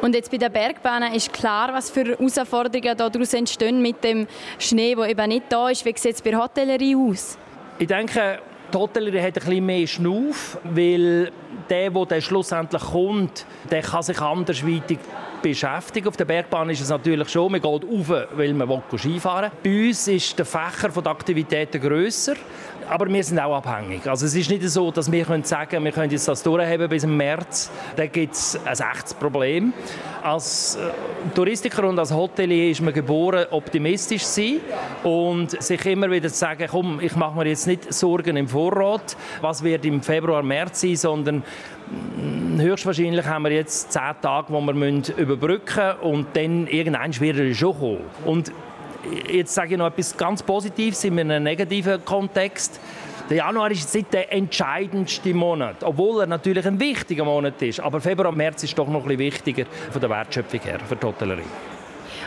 Und 0.00 0.14
jetzt 0.14 0.30
bei 0.30 0.36
der 0.36 0.48
Bergbahn 0.48 1.14
ist 1.14 1.32
klar, 1.32 1.72
was 1.72 1.90
für 1.90 2.04
Herausforderungen 2.04 2.96
daraus 2.96 3.34
entstehen 3.34 3.80
mit 3.82 4.02
dem 4.02 4.26
Schnee, 4.58 4.94
der 4.94 5.06
eben 5.06 5.28
nicht 5.28 5.44
da 5.48 5.68
ist. 5.68 5.84
Wie 5.84 5.94
sieht 5.96 6.14
es 6.14 6.22
bei 6.22 6.30
der 6.30 6.42
Hotellerie 6.42 6.96
aus? 6.96 7.38
Ich 7.78 7.86
denke, 7.86 8.40
die 8.72 8.78
Hotellerie 8.78 9.20
hat 9.20 9.36
ein 9.38 9.44
bisschen 9.44 9.66
mehr 9.66 9.86
Schnuff, 9.86 10.58
weil 10.64 11.30
der, 11.68 11.90
der 11.90 12.20
schlussendlich 12.20 12.82
kommt, 12.82 13.46
der 13.70 13.82
kann 13.82 14.02
sich 14.02 14.20
andersweitig 14.20 14.98
beschäftigen. 15.42 16.08
Auf 16.08 16.16
der 16.16 16.24
Bergbahn 16.24 16.70
ist 16.70 16.80
es 16.80 16.88
natürlich 16.88 17.28
schon, 17.28 17.52
man 17.52 17.60
geht 17.60 17.84
rauf, 17.84 18.28
weil 18.34 18.54
man 18.54 18.82
Skifahren 18.96 19.50
will. 19.62 19.82
Bei 19.82 19.88
uns 19.88 20.08
ist 20.08 20.38
der 20.38 20.46
Fächer 20.46 20.88
der 20.88 21.06
Aktivitäten 21.06 21.80
grösser 21.80 22.34
aber 22.92 23.08
wir 23.08 23.24
sind 23.24 23.38
auch 23.38 23.56
abhängig. 23.56 24.06
Also 24.06 24.26
es 24.26 24.34
ist 24.34 24.50
nicht 24.50 24.62
so, 24.68 24.90
dass 24.90 25.10
wir 25.10 25.24
können 25.24 25.44
sagen 25.44 25.82
wir 25.82 25.92
können 25.92 26.12
jetzt 26.12 26.28
das 26.28 26.42
durchheben 26.42 26.90
bis 26.90 27.04
im 27.04 27.16
März. 27.16 27.70
Da 27.96 28.06
gibt 28.06 28.34
es 28.34 28.60
ein 28.66 28.76
echtes 28.92 29.14
Problem. 29.14 29.72
Als 30.22 30.76
äh, 30.76 30.90
Touristiker 31.34 31.88
und 31.88 31.98
als 31.98 32.12
Hotelier 32.12 32.70
ist 32.70 32.82
man 32.82 32.92
geboren, 32.92 33.46
optimistisch 33.50 34.24
zu 34.24 34.42
sein 34.42 34.60
und 35.04 35.62
sich 35.62 35.86
immer 35.86 36.10
wieder 36.10 36.28
zu 36.28 36.34
sagen, 36.34 36.66
komm, 36.70 37.00
ich 37.00 37.16
mache 37.16 37.34
mir 37.34 37.46
jetzt 37.48 37.66
nicht 37.66 37.90
Sorgen 37.94 38.36
im 38.36 38.46
Vorrat, 38.46 39.16
was 39.40 39.64
wird 39.64 39.86
im 39.86 40.02
Februar, 40.02 40.42
März 40.42 40.82
sein, 40.82 40.96
sondern 40.96 41.36
mm, 41.38 42.60
höchstwahrscheinlich 42.60 43.24
haben 43.24 43.44
wir 43.44 43.52
jetzt 43.52 43.90
zehn 43.90 44.12
Tage, 44.20 44.52
wo 44.52 44.60
wir 44.60 45.16
überbrücken 45.16 45.86
müssen 45.86 46.12
und 46.12 46.26
dann 46.34 46.66
irgendein 46.66 47.14
schwieriger 47.14 47.54
schon 47.54 47.78
kommen. 47.78 48.00
Und 48.26 48.52
jetzt 49.28 49.54
sage 49.54 49.72
ich 49.72 49.78
noch 49.78 49.86
etwas 49.86 50.16
ganz 50.16 50.42
Positives 50.42 51.04
in 51.04 51.18
einem 51.18 51.42
negativen 51.42 52.04
Kontext. 52.04 52.80
Der 53.28 53.38
Januar 53.38 53.70
ist 53.70 53.94
jetzt 53.94 54.12
der 54.12 54.32
entscheidendste 54.32 55.32
Monat, 55.32 55.82
obwohl 55.84 56.22
er 56.22 56.26
natürlich 56.26 56.66
ein 56.66 56.78
wichtiger 56.78 57.24
Monat 57.24 57.60
ist. 57.62 57.80
Aber 57.80 58.00
Februar, 58.00 58.32
März 58.32 58.64
ist 58.64 58.78
doch 58.78 58.88
noch 58.88 59.02
ein 59.02 59.08
bisschen 59.08 59.18
wichtiger 59.20 59.64
von 59.90 60.00
der 60.00 60.10
Wertschöpfung 60.10 60.60
her 60.60 60.80
für 60.86 60.96
die 60.96 61.06
Hotellerie. 61.06 61.42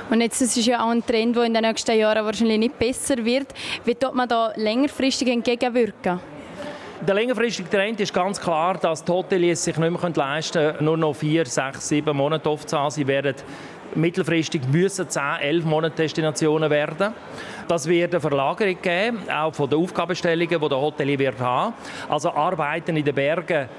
Und 0.10 0.22
jetzt 0.22 0.42
das 0.42 0.56
ist 0.56 0.66
ja 0.66 0.84
auch 0.84 0.90
ein 0.90 1.06
Trend, 1.06 1.36
der 1.36 1.44
in 1.44 1.54
den 1.54 1.64
nächsten 1.64 1.98
Jahren 1.98 2.26
wahrscheinlich 2.26 2.60
nicht 2.60 2.78
besser 2.78 3.24
wird. 3.24 3.48
Wie 3.84 3.96
tut 3.96 4.14
man 4.14 4.30
da 4.30 4.52
längerfristig 4.56 5.28
entgegenwirken? 5.30 6.20
Der 7.02 7.14
längerfristige 7.14 7.70
Trend 7.70 8.00
ist 8.00 8.14
ganz 8.14 8.40
klar, 8.40 8.78
dass 8.78 9.04
die 9.04 9.12
Hoteliers 9.12 9.64
sich 9.64 9.78
nicht 9.78 10.02
mehr 10.02 10.12
leisten 10.16 10.72
können, 10.74 10.86
nur 10.86 10.98
noch 10.98 11.14
vier, 11.14 11.46
sechs, 11.46 11.90
sieben 11.90 12.16
Monate 12.16 12.50
aufzahlen. 12.50 12.90
Sie 12.90 13.06
werden 13.06 13.36
mittelfristig 13.94 14.62
müssen 14.72 15.10
10, 15.10 15.22
11 15.42 15.66
Monate 15.66 15.96
Destinationen 15.96 16.70
werden. 16.70 17.14
Das 17.68 17.88
wird 17.88 18.14
eine 18.14 18.22
Verlagerung 18.22 18.78
geben, 18.82 19.30
auch 19.30 19.54
von 19.54 19.70
den 19.70 19.80
Aufgabenstellungen, 19.80 20.60
die 20.60 20.70
der 20.70 20.78
Hotelier 20.78 21.20
wird 21.20 21.40
haben. 21.40 21.74
Also 22.10 22.32
Arbeiten 22.32 22.96
in 22.96 23.06
den 23.06 23.16
Bergen 23.16 23.70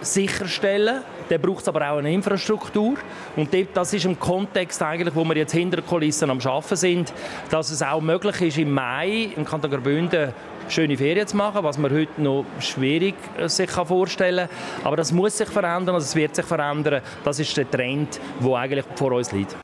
sicherstellen. 0.00 1.02
Dann 1.28 1.40
braucht 1.40 1.62
es 1.62 1.68
aber 1.68 1.90
auch 1.90 1.98
eine 1.98 2.12
Infrastruktur. 2.12 2.96
Und 3.36 3.48
das 3.72 3.92
ist 3.94 4.04
im 4.04 4.18
Kontext 4.18 4.82
eigentlich, 4.82 5.14
wo 5.14 5.24
wir 5.24 5.36
jetzt 5.36 5.52
hinter 5.52 5.78
den 5.78 5.86
Kulissen 5.86 6.30
am 6.30 6.38
Arbeiten 6.38 6.76
sind, 6.76 7.12
dass 7.50 7.70
es 7.70 7.82
auch 7.82 8.00
möglich 8.00 8.40
ist, 8.42 8.58
im 8.58 8.72
Mai 8.72 9.30
im 9.34 9.44
Kanton 9.44 9.70
Graubünden 9.70 10.32
schöne 10.68 10.96
Ferien 10.96 11.26
zu 11.26 11.36
machen, 11.36 11.62
was 11.62 11.78
man 11.78 11.92
heute 11.92 12.20
noch 12.20 12.44
schwierig 12.60 13.14
äh, 13.38 13.48
sich 13.48 13.70
vorstellen 13.70 14.48
kann. 14.48 14.86
Aber 14.86 14.96
das 14.96 15.12
muss 15.12 15.38
sich 15.38 15.48
verändern, 15.48 15.94
also 15.94 16.04
es 16.04 16.14
wird 16.14 16.34
sich 16.34 16.44
verändern. 16.44 17.02
Das 17.24 17.38
ist 17.38 17.56
der 17.56 17.70
Trend, 17.70 18.20
der 18.42 18.54
eigentlich 18.54 18.84
vor 18.96 19.12
uns 19.12 19.32
liegt. 19.32 19.56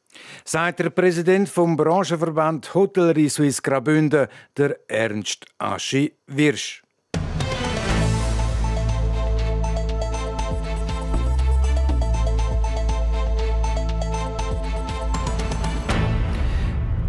Sagt 0.44 0.80
der 0.80 0.90
Präsident 0.90 1.48
vom 1.48 1.76
Branchenverband 1.76 2.74
Hotellerie 2.74 3.28
Suisse 3.28 3.62
Graubünden, 3.62 4.26
der 4.56 4.76
Ernst 4.88 5.46
Aschi 5.58 6.12
Wirsch. 6.26 6.82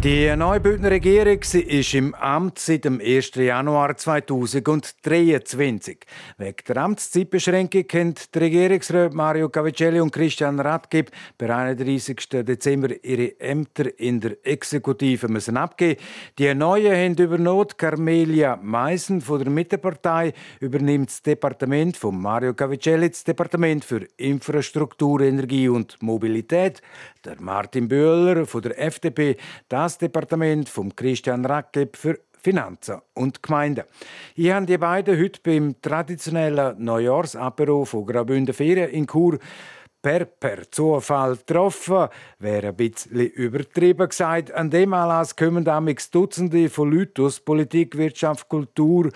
Die 0.04 0.34
neue 0.34 0.58
Bündner 0.58 0.90
Regierung 0.90 1.38
ist 1.38 1.94
im 1.94 2.12
Amt 2.16 2.58
seit 2.58 2.84
dem 2.84 3.00
1. 3.00 3.36
Januar 3.36 3.96
2023. 3.96 5.98
Wegen 6.38 6.56
der 6.66 6.76
Amtszeitbeschränkung 6.78 7.84
haben 7.92 8.14
die 8.34 8.38
Regierungsräte 8.40 9.14
Mario 9.14 9.48
Cavicelli 9.48 10.00
und 10.00 10.10
Christian 10.10 10.58
Radgeb 10.58 11.12
per 11.38 11.56
31. 11.56 12.16
Dezember 12.30 12.88
ihre 13.04 13.38
Ämter 13.38 13.96
in 14.00 14.18
der 14.18 14.44
Exekutive 14.44 15.28
müssen 15.28 15.56
abgeben. 15.56 16.00
Die 16.36 16.52
neuen 16.52 16.92
haben 16.92 17.22
übernommen. 17.22 17.68
Carmelia 17.76 18.58
Meisen 18.60 19.20
von 19.20 19.38
der 19.38 19.50
Mittepartei 19.50 20.32
übernimmt 20.58 21.10
das 21.10 21.22
Departement 21.22 21.96
von 21.96 22.20
Mario 22.20 22.54
Cavicelli, 22.54 23.08
das 23.08 23.22
Departement 23.22 23.84
für 23.84 24.04
Infrastruktur, 24.16 25.20
Energie 25.20 25.68
und 25.68 26.02
Mobilität. 26.02 26.82
Der 27.24 27.40
Martin 27.40 27.86
Böhler 27.86 28.46
von 28.46 28.62
der 28.62 28.82
FDP, 28.82 29.36
das 29.68 29.91
Departement 29.98 30.68
von 30.68 30.94
Christian 30.94 31.44
Rackeb 31.44 31.96
für 31.96 32.18
Finanzen 32.42 33.00
und 33.14 33.42
Gemeinden. 33.42 33.84
Ich 34.34 34.50
habe 34.50 34.66
die 34.66 34.78
beiden 34.78 35.18
heute 35.18 35.40
beim 35.42 35.80
traditionellen 35.80 36.82
Neujahrsapero 36.82 37.84
von 37.84 38.04
Graubünden 38.04 38.54
Ferien 38.54 38.90
in 38.90 39.06
Chur 39.06 39.38
per, 40.02 40.24
per 40.24 40.68
Zufall 40.70 41.36
getroffen. 41.36 42.08
Wäre 42.40 42.68
ein 42.68 42.76
bisschen 42.76 43.16
übertrieben 43.16 44.08
gesagt. 44.08 44.52
An 44.52 44.70
dem 44.70 44.92
Anlass 44.92 45.36
kommen 45.36 45.64
damals 45.64 46.10
Dutzende 46.10 46.68
von 46.68 46.90
Leuten 46.90 47.24
aus 47.24 47.38
Politik, 47.38 47.96
Wirtschaft, 47.96 48.48
Kultur, 48.48 49.10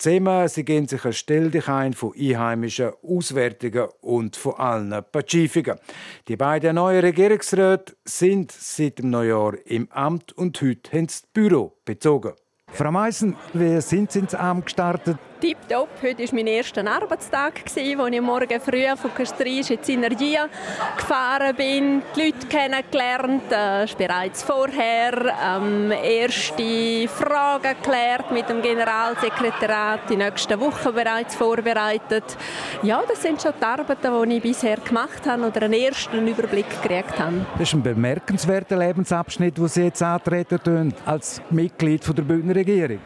Zusammen 0.00 0.48
sie 0.48 0.64
gehen 0.64 0.88
sich 0.88 1.04
ein 1.04 1.12
Stelldich 1.12 1.68
ein 1.68 1.92
von 1.92 2.14
einheimischen 2.18 2.92
Auswärtigen 3.02 3.86
und 4.00 4.34
von 4.34 4.54
allen 4.54 5.04
Pazifiken. 5.12 5.78
Die 6.26 6.38
beiden 6.38 6.76
neuen 6.76 7.00
Regierungsräte 7.00 7.94
sind 8.06 8.50
seit 8.50 8.98
dem 8.98 9.10
Neujahr 9.10 9.52
im 9.66 9.92
Amt 9.92 10.32
und 10.32 10.58
heute 10.62 10.90
haben 10.92 11.06
sie 11.06 11.20
das 11.20 11.30
Büro 11.34 11.76
bezogen. 11.84 12.32
Frau 12.72 12.90
Meissen, 12.90 13.36
wie 13.52 13.78
sind 13.82 14.10
Sie 14.10 14.20
ins 14.20 14.34
Amt 14.34 14.64
gestartet? 14.64 15.18
Tipptopp. 15.40 15.88
Heute 16.02 16.22
war 16.22 16.34
mein 16.34 16.46
erster 16.46 16.86
Arbeitstag, 16.86 17.62
als 17.64 17.76
ich 17.76 17.96
morgen 17.96 18.60
früh 18.60 18.84
von 18.94 19.14
Castries 19.14 19.70
in 19.70 19.78
Synergia 19.82 20.48
gefahren 20.96 21.56
bin, 21.56 22.02
die 22.14 22.26
Leute 22.26 22.46
kennengelernt, 22.46 23.50
äh, 23.50 23.86
bereits 23.96 24.42
vorher 24.42 25.34
ähm, 25.42 25.92
erste 25.92 27.08
Fragen 27.08 27.74
geklärt 27.82 28.30
mit 28.30 28.48
dem 28.50 28.60
Generalsekretariat, 28.60 30.00
die 30.10 30.16
nächsten 30.16 30.60
Wochen 30.60 30.94
bereits 30.94 31.34
vorbereitet. 31.34 32.24
Ja, 32.82 33.02
das 33.08 33.22
sind 33.22 33.40
schon 33.40 33.54
die 33.58 33.64
Arbeiten, 33.64 34.28
die 34.28 34.36
ich 34.36 34.42
bisher 34.42 34.76
gemacht 34.76 35.26
habe 35.26 35.46
oder 35.46 35.62
einen 35.62 35.72
ersten 35.72 36.26
Überblick 36.26 36.68
gekriegt 36.82 37.18
habe. 37.18 37.46
Das 37.58 37.68
ist 37.68 37.74
ein 37.74 37.82
bemerkenswerter 37.82 38.76
Lebensabschnitt, 38.76 39.56
den 39.56 39.68
Sie 39.68 39.84
jetzt 39.84 40.02
antreten 40.02 40.92
als 41.06 41.40
Mitglied 41.48 42.06
der 42.06 42.22
Bündner 42.22 42.54
Regierung. 42.54 42.98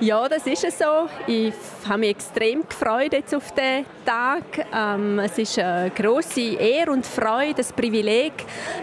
Ja, 0.00 0.28
das 0.28 0.46
ist 0.46 0.64
es 0.64 0.78
so. 0.78 1.08
Ich 1.26 1.52
habe 1.88 2.00
mich 2.00 2.10
extrem 2.10 2.62
gefreut 2.68 3.12
jetzt 3.12 3.34
auf 3.34 3.52
den 3.52 3.84
Tag. 4.04 4.42
Ähm, 4.74 5.18
es 5.18 5.38
ist 5.38 5.58
eine 5.58 5.90
große 5.90 6.40
Ehre 6.40 6.90
und 6.92 7.06
Freude, 7.06 7.54
das 7.54 7.72
Privileg, 7.72 8.32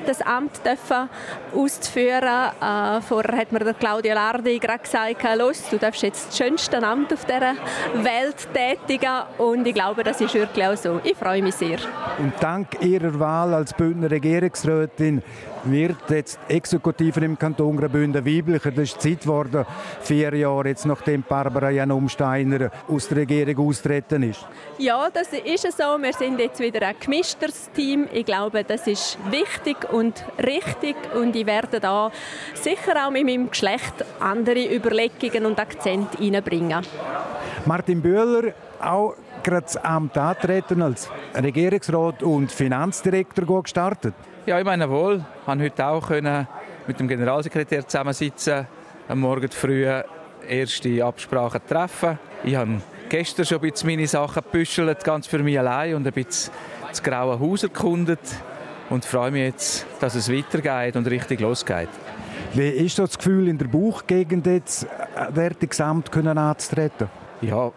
das 0.06 0.22
Amt 0.22 0.66
dürfen 0.66 1.10
auszuführen. 1.56 2.52
Äh, 2.62 3.02
vorher 3.02 3.38
hat 3.38 3.52
mir 3.52 3.60
der 3.60 3.74
Claudia 3.74 4.14
Lardi 4.14 4.60
gerade 4.60 4.80
gesagt, 4.80 5.24
los, 5.38 5.64
du 5.70 5.78
darfst 5.78 6.04
jetzt 6.04 6.30
das 6.30 6.38
schönste 6.38 6.82
Amt 6.86 7.14
auf 7.14 7.26
dieser 7.26 7.56
Welt 7.96 8.48
tätigen 8.54 9.24
und 9.38 9.66
ich 9.68 9.74
glaube, 9.74 10.04
das 10.04 10.22
ist 10.22 10.34
wirklich 10.34 10.66
auch 10.66 10.78
so. 10.78 11.00
Ich 11.04 11.16
freue 11.16 11.42
mich 11.42 11.56
sehr. 11.56 11.78
Und 12.20 12.34
dank 12.40 12.82
Ihrer 12.82 13.20
Wahl 13.20 13.54
als 13.54 13.74
Bündner 13.74 14.10
Regierungsrätin 14.10 15.22
wird 15.64 16.10
jetzt 16.10 16.40
Exekutive 16.48 17.20
im 17.24 17.38
Kanton 17.38 17.78
Graubünden 17.78 18.26
weiblicher. 18.26 18.72
Das 18.72 18.90
ist 18.90 19.02
Zeit 19.02 19.22
geworden, 19.22 19.66
vier 20.02 20.34
Jahre 20.34 20.70
jetzt 20.70 20.86
nachdem 20.86 21.24
Barbara 21.24 21.70
Jan 21.70 21.92
Umsteiner 21.92 22.72
aus 22.88 23.08
der 23.08 23.18
Regierung 23.18 23.68
austreten 23.68 24.24
ist. 24.24 24.46
Ja, 24.78 25.10
das 25.12 25.30
ist 25.34 25.78
so. 25.78 25.98
Wir 26.02 26.14
sind 26.14 26.40
jetzt 26.40 26.60
wieder 26.60 26.88
ein 26.88 26.96
gemischtes 27.00 27.70
Team. 27.72 28.08
Ich 28.12 28.26
glaube, 28.26 28.64
das 28.64 28.88
ist 28.88 29.18
wichtig 29.30 29.78
und 29.92 30.24
richtig 30.40 30.96
und 31.16 31.36
ich 31.36 31.46
werde 31.46 31.80
da 31.80 32.12
sicher 32.54 33.06
auch 33.06 33.12
mit 33.12 33.26
meinem 33.26 33.50
Geschlecht 33.50 34.06
andere 34.20 34.74
Überlegungen 34.74 35.46
und 35.46 35.60
Akzente 35.60 36.18
reinbringen. 36.20 36.86
Martin 37.66 38.02
Bühler, 38.02 38.54
auch 38.80 39.16
gerade 39.44 39.64
das 39.64 39.78
Amt 39.78 40.18
antreten 40.18 40.82
als 40.82 41.10
Regierungsrat 41.36 42.24
und 42.24 42.52
Finanzdirektor 42.52 43.64
gestartet? 43.64 44.14
Ja, 44.48 44.58
ich 44.58 44.64
meine 44.64 44.90
wohl. 44.90 45.18
Ich 45.18 45.46
konnte 45.46 45.66
heute 45.66 45.86
auch 45.86 46.10
mit 46.88 46.98
dem 46.98 47.08
Generalsekretär 47.10 47.86
zusammensitzen, 47.86 48.66
am 49.10 49.20
Morgen 49.20 49.52
früh 49.52 49.86
erste 50.48 51.04
Absprachen 51.04 51.60
treffen. 51.68 52.18
Ich 52.46 52.56
habe 52.56 52.82
gestern 53.10 53.46
schon 53.46 53.58
ein 53.62 53.62
meine 53.84 54.08
Sachen 54.08 54.42
gebüschelt, 54.42 55.04
ganz 55.04 55.28
für 55.28 55.40
mich 55.40 55.60
allein 55.60 55.96
und 55.96 56.08
ein 56.08 56.14
bisschen 56.14 56.54
das 56.88 57.04
Graue 57.04 57.38
Haus 57.38 57.64
erkundet 57.64 58.22
und 58.90 59.04
freue 59.04 59.32
mich 59.32 59.44
jetzt, 59.44 59.86
dass 60.00 60.16
es 60.16 60.32
weitergeht 60.32 60.96
und 60.96 61.08
richtig 61.08 61.42
losgeht. 61.42 61.90
Wie 62.54 62.70
ist 62.70 63.00
das 63.00 63.18
Gefühl 63.18 63.50
in 63.50 63.58
der 63.58 63.68
Bauchgegend 63.68 64.48
jetzt, 64.48 64.86
äh, 64.86 65.50
des 65.56 65.70
Gesamt 65.72 66.16
anzutreten? 66.16 67.10
Ja, 67.42 67.72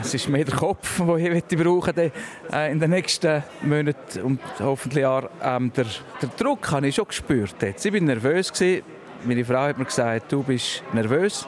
es 0.00 0.12
ist 0.12 0.28
mehr 0.28 0.44
der 0.44 0.54
Kopf, 0.54 1.00
den 1.06 1.36
ich 1.36 1.58
brauchen 1.58 2.12
äh, 2.52 2.70
in 2.70 2.78
den 2.78 2.90
nächsten 2.90 3.42
Monaten 3.62 4.22
und 4.22 4.40
hoffentlich 4.60 5.02
Jahren. 5.02 5.28
Ähm, 5.42 5.72
der, 5.74 5.86
der 6.20 6.28
Druck 6.36 6.70
habe 6.70 6.88
ich 6.88 6.94
schon 6.94 7.08
gespürt. 7.08 7.54
Jetzt. 7.60 7.86
Ich 7.86 7.92
war 7.92 8.00
nervös. 8.00 8.52
Meine 9.24 9.44
Frau 9.44 9.60
hat 9.60 9.78
mir 9.78 9.86
gesagt, 9.86 10.30
du 10.30 10.42
bist 10.42 10.82
nervös. 10.92 11.46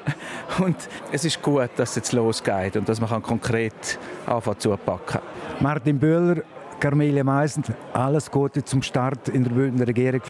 und 0.60 0.76
es 1.10 1.24
ist 1.24 1.42
gut, 1.42 1.70
dass 1.76 1.90
es 1.90 1.96
jetzt 1.96 2.12
losgeht 2.12 2.76
und 2.76 2.88
dass 2.88 3.00
man 3.00 3.22
konkret 3.22 3.98
anfangen 4.26 4.60
zu 4.60 4.76
packen. 4.76 5.18
Martin 5.58 5.98
Böhler, 5.98 6.42
Carmelia 6.78 7.24
Meisen, 7.24 7.64
alles 7.92 8.30
Gute 8.30 8.64
zum 8.64 8.82
Start 8.82 9.28
in 9.28 9.44
der 9.44 9.50
Bündner 9.50 9.86
Regierung. 9.86 10.22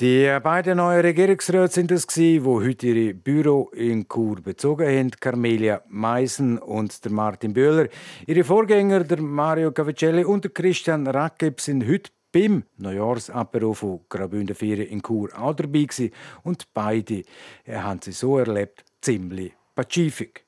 Die 0.00 0.38
beiden 0.44 0.76
neuen 0.76 1.00
Regierungsräte 1.00 1.74
sind 1.74 1.90
es 1.90 2.06
die 2.06 2.40
heute 2.40 2.86
ihre 2.86 3.14
Büro 3.14 3.68
in 3.74 4.06
Chur 4.08 4.40
bezogen 4.40 4.86
haben. 4.86 5.10
Carmelia 5.10 5.82
Meisen 5.88 6.56
und 6.58 7.04
der 7.04 7.10
Martin 7.10 7.52
Böhler. 7.52 7.88
Ihre 8.24 8.44
Vorgänger, 8.44 9.02
der 9.02 9.20
Mario 9.20 9.72
Cavicelli 9.72 10.22
und 10.24 10.44
der 10.44 10.52
Christian 10.52 11.04
Rackeb, 11.04 11.60
sind 11.60 11.84
heute 11.88 12.12
beim 12.30 12.62
Neujahrsapero 12.76 13.74
von 13.74 14.02
Graubünden 14.08 14.54
Ferien 14.54 14.86
in 14.86 15.02
Chur 15.02 15.30
auch 15.36 15.54
dabei 15.54 15.82
gewesen. 15.82 16.12
und 16.44 16.72
beide 16.72 17.24
haben 17.68 18.00
sie 18.00 18.12
so 18.12 18.38
erlebt 18.38 18.84
ziemlich 19.00 19.52
pazifik. 19.74 20.44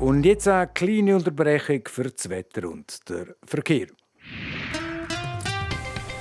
Und 0.00 0.24
jetzt 0.24 0.48
eine 0.48 0.66
kleine 0.66 1.14
Unterbrechung 1.14 1.82
für 1.86 2.10
das 2.10 2.28
Wetter 2.28 2.68
und 2.68 3.08
den 3.08 3.34
Verkehr. 3.46 3.86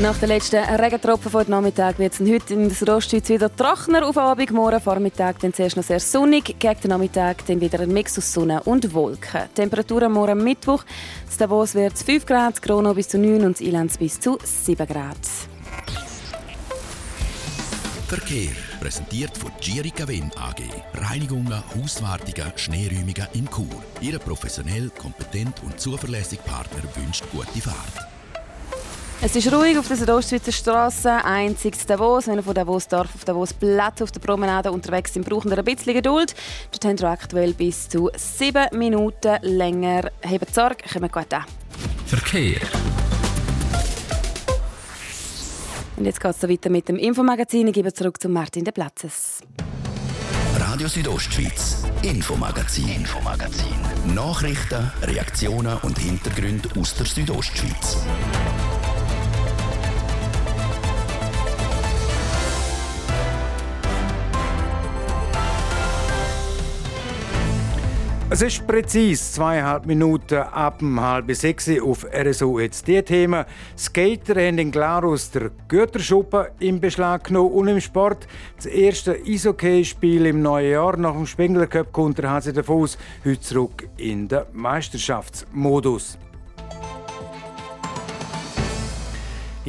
Nach 0.00 0.16
den 0.16 0.30
letzten 0.30 0.56
Regentropfen 0.56 1.30
vor 1.30 1.44
Nachmittag 1.46 1.98
wird 1.98 2.14
es 2.14 2.20
heute 2.20 2.54
in 2.54 2.70
der 2.70 2.96
Ostschweiz 2.96 3.28
wieder 3.28 3.54
trockener 3.54 4.06
auf 4.06 4.16
Abend. 4.16 4.50
Morgen 4.50 4.80
Vormittag 4.80 5.38
dann 5.40 5.52
zuerst 5.52 5.76
noch 5.76 5.84
sehr 5.84 6.00
sonnig, 6.00 6.58
gegen 6.58 6.80
den 6.80 6.88
Nachmittag 6.88 7.44
dann 7.44 7.60
wieder 7.60 7.80
ein 7.80 7.92
Mix 7.92 8.16
aus 8.16 8.32
Sonne 8.32 8.62
und 8.62 8.94
Wolken. 8.94 9.42
Temperaturen 9.54 10.10
morgen 10.10 10.42
Mittwoch. 10.42 10.84
In 11.30 11.36
Davos 11.38 11.74
wird 11.74 11.92
es 11.92 12.02
5 12.04 12.24
Grad, 12.24 12.62
Krono 12.62 12.94
bis 12.94 13.08
zu 13.08 13.18
9 13.18 13.44
und 13.44 13.60
Ilanz 13.60 13.98
bis 13.98 14.18
zu 14.18 14.38
7 14.42 14.86
Grad. 14.86 15.18
Verkehr 18.08 18.52
präsentiert 18.80 19.36
von 19.36 19.52
Girica 19.60 20.08
Win 20.08 20.30
AG. 20.34 20.62
Reinigungen, 20.94 21.62
Hauswartungen, 21.76 22.52
Schneeräumungen 22.56 23.28
in 23.34 23.46
Chur. 23.50 23.84
Ihre 24.00 24.18
professionell, 24.18 24.90
kompetent 24.98 25.62
und 25.62 25.78
zuverlässige 25.78 26.42
Partner 26.42 26.84
wünscht 26.96 27.24
gute 27.30 27.60
Fahrt. 27.60 28.09
Es 29.22 29.36
ist 29.36 29.52
ruhig 29.52 29.76
auf 29.76 29.86
der 29.86 29.98
Südostschweizer 29.98 30.50
Straße, 30.50 31.12
einzig 31.12 31.76
Davos. 31.86 32.26
Wenn 32.26 32.36
ihr 32.36 32.42
von 32.42 32.54
Davos 32.54 32.88
darf 32.88 33.14
auf 33.14 33.22
Davos 33.26 33.52
Platz 33.52 34.00
auf 34.00 34.10
der 34.10 34.20
Promenade 34.20 34.72
unterwegs 34.72 35.12
sind, 35.12 35.28
brauchen 35.28 35.50
ihr 35.50 35.58
ein 35.58 35.64
bisschen 35.64 35.92
Geduld. 35.92 36.34
Dort 36.72 36.84
haben 36.86 36.98
wir 36.98 37.10
aktuell 37.10 37.52
bis 37.52 37.86
zu 37.86 38.10
sieben 38.16 38.66
Minuten 38.78 39.36
länger. 39.42 40.10
Hebt 40.22 40.54
Sorge, 40.54 40.84
kommen 40.90 41.10
gut 41.10 41.34
an. 41.34 41.44
Verkehr. 42.06 42.60
Und 45.98 46.06
jetzt 46.06 46.18
geht 46.18 46.34
es 46.34 46.48
weiter 46.48 46.70
mit 46.70 46.88
dem 46.88 46.96
Infomagazin. 46.96 47.68
Ich 47.68 47.74
gebe 47.74 47.92
zurück 47.92 48.18
zu 48.22 48.30
Martin 48.30 48.64
de 48.64 48.72
Platzes. 48.72 49.42
Radio 50.58 50.88
Südostschweiz, 50.88 51.84
Infomagazin, 52.00 52.88
Infomagazin. 52.88 54.14
Nachrichten, 54.14 54.90
Reaktionen 55.02 55.76
und 55.82 55.98
Hintergründe 55.98 56.70
aus 56.78 56.94
der 56.94 57.04
Südostschweiz. 57.04 57.98
Es 68.32 68.42
ist 68.42 68.64
präzise 68.64 69.32
zweieinhalb 69.32 69.86
Minuten 69.86 70.36
ab 70.36 70.80
halb 70.80 71.34
sechs 71.34 71.68
auf 71.82 72.06
RSO 72.14 72.60
jetzt 72.60 72.86
die 72.86 73.02
Themen. 73.02 73.44
Skater 73.76 74.36
haben 74.40 74.58
in 74.58 74.70
Glarus 74.70 75.32
der 75.32 75.50
Güterschuppen 75.66 76.46
im 76.60 76.78
Beschlag 76.78 77.24
genommen 77.24 77.50
und 77.50 77.66
im 77.66 77.80
Sport 77.80 78.28
das 78.54 78.66
erste 78.66 79.16
Eishockey-Spiel 79.26 80.26
im 80.26 80.42
neuen 80.42 80.70
Jahr 80.70 80.96
nach 80.96 81.14
dem 81.14 81.26
Spengler 81.26 81.66
Cup 81.66 81.92
kommt 81.92 82.18
der 82.18 82.30
HC 82.30 82.52
Davos 82.52 82.98
heute 83.24 83.40
zurück 83.40 83.88
in 83.96 84.28
den 84.28 84.44
Meisterschaftsmodus. 84.52 86.16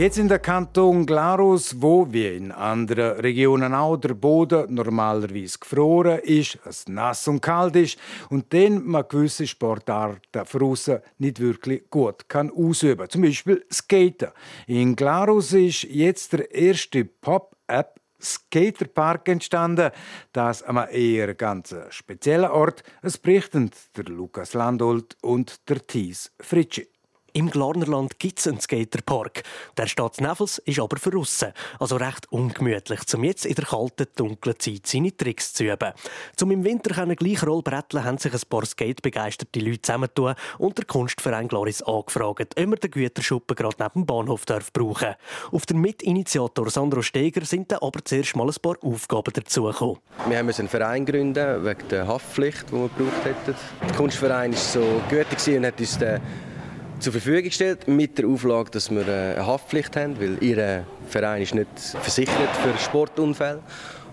Jetzt 0.02 0.18
in 0.18 0.28
der 0.28 0.40
Kanton 0.40 1.06
Glarus, 1.06 1.80
wo 1.80 2.12
wie 2.12 2.36
in 2.36 2.52
anderen 2.52 3.20
Regionen 3.20 3.76
auch 3.76 3.98
der 3.98 4.16
Boden 4.16 4.74
normalerweise 4.74 5.60
gefroren 5.60 6.18
ist, 6.24 6.58
es 6.66 6.88
nass 6.88 7.28
und 7.28 7.40
kalt 7.40 7.76
ist 7.76 8.00
und 8.32 8.52
dann 8.52 8.84
man 8.84 9.08
gewisse 9.08 9.46
Sportarten 9.46 10.20
draussen 10.32 11.02
nicht 11.20 11.40
wirklich 11.40 11.88
gut 11.92 12.28
kann 12.28 12.50
ausüben 12.50 13.12
Zum 13.12 13.22
Beispiel 13.22 13.64
Skaten. 13.72 14.32
In 14.66 14.96
Glarus 14.96 15.54
ist 15.54 15.84
jetzt 15.84 16.34
der 16.34 16.52
erste 16.52 17.06
Pop-up 17.06 18.00
Skaterpark 18.20 19.30
entstanden. 19.30 19.92
Das 20.34 20.64
einem 20.64 20.88
eher 20.90 21.36
ganz 21.36 21.76
speziellen 21.92 22.50
Ort. 22.50 22.82
Es 23.04 23.20
berichten 23.20 23.70
der 23.96 24.06
Lukas 24.06 24.56
Landolt 24.56 25.16
und 25.22 25.70
der 25.70 25.86
Thies 25.86 26.32
Fritschi. 26.40 26.88
Im 27.34 27.50
Glarnerland 27.50 28.20
gibt 28.20 28.40
es 28.40 28.48
einen 28.48 28.60
Skaterpark. 28.60 29.44
Der 29.78 29.88
steht 29.88 30.20
Nevels, 30.20 30.58
ist 30.60 30.80
aber 30.80 30.98
verrissen. 30.98 31.54
Also 31.80 31.96
recht 31.96 32.30
ungemütlich, 32.32 33.00
um 33.14 33.24
jetzt 33.24 33.46
in 33.46 33.56
der 33.56 33.66
kalten, 33.66 34.08
dunklen 34.16 34.60
Zeit 34.60 34.86
seine 34.86 35.16
Tricks 35.16 35.54
zu 35.54 35.64
üben. 35.64 35.94
Zum 36.36 36.52
im 36.52 36.64
Winter 36.64 37.06
gleich 37.16 37.46
Rollbretteln 37.46 38.04
haben 38.04 38.18
sich 38.18 38.34
ein 38.34 38.42
paar 38.50 38.66
skatebegeisterte 38.66 39.60
Leute 39.62 39.82
zusammentun 39.82 40.36
und 40.58 40.78
der 40.78 40.86
Kunstverein 40.86 41.48
Gloris 41.48 41.82
angefragt, 41.82 42.60
ob 42.60 42.70
wir 42.70 42.76
den 42.76 42.92
Güterschuppen 42.92 43.56
gerade 43.56 43.78
neben 43.80 44.02
dem 44.02 44.06
Bahnhof 44.06 44.46
darf 44.46 44.74
brauchen 44.74 45.16
Auf 45.52 45.66
den 45.66 45.80
Mitinitiator 45.80 46.70
Sandro 46.70 47.02
Steger 47.02 47.46
sind 47.46 47.72
dann 47.72 47.80
aber 47.80 48.04
zuerst 48.04 48.36
mal 48.36 48.48
ein 48.48 48.56
paar 48.62 48.78
Aufgaben 48.82 49.32
dazugekommen. 49.34 49.98
Wir 50.28 50.38
haben 50.38 50.50
einen 50.50 50.68
Verein 50.68 51.06
gründen 51.06 51.64
wegen 51.64 51.88
der 51.90 52.08
Haftpflicht, 52.08 52.70
die 52.70 52.74
wir 52.74 52.90
gebraucht 52.90 53.26
hätten. 53.26 53.56
Der 53.88 53.96
Kunstverein 53.96 54.52
war 54.52 54.60
so 54.60 55.02
gütig 55.10 55.58
und 55.58 55.66
hat 55.66 55.80
uns 55.80 55.98
den 55.98 56.20
zur 57.02 57.14
Verfügung 57.14 57.44
gestellt 57.44 57.88
mit 57.88 58.18
der 58.20 58.28
Auflage, 58.28 58.70
dass 58.70 58.92
wir 58.92 59.08
äh, 59.08 59.34
eine 59.36 59.46
Haftpflicht 59.46 59.96
haben, 59.96 60.20
weil 60.20 60.42
ihr 60.42 60.86
Verein 61.08 61.42
ist 61.42 61.56
nicht 61.56 61.68
versichert 61.78 62.56
für 62.62 62.78
Sportunfälle. 62.78 63.62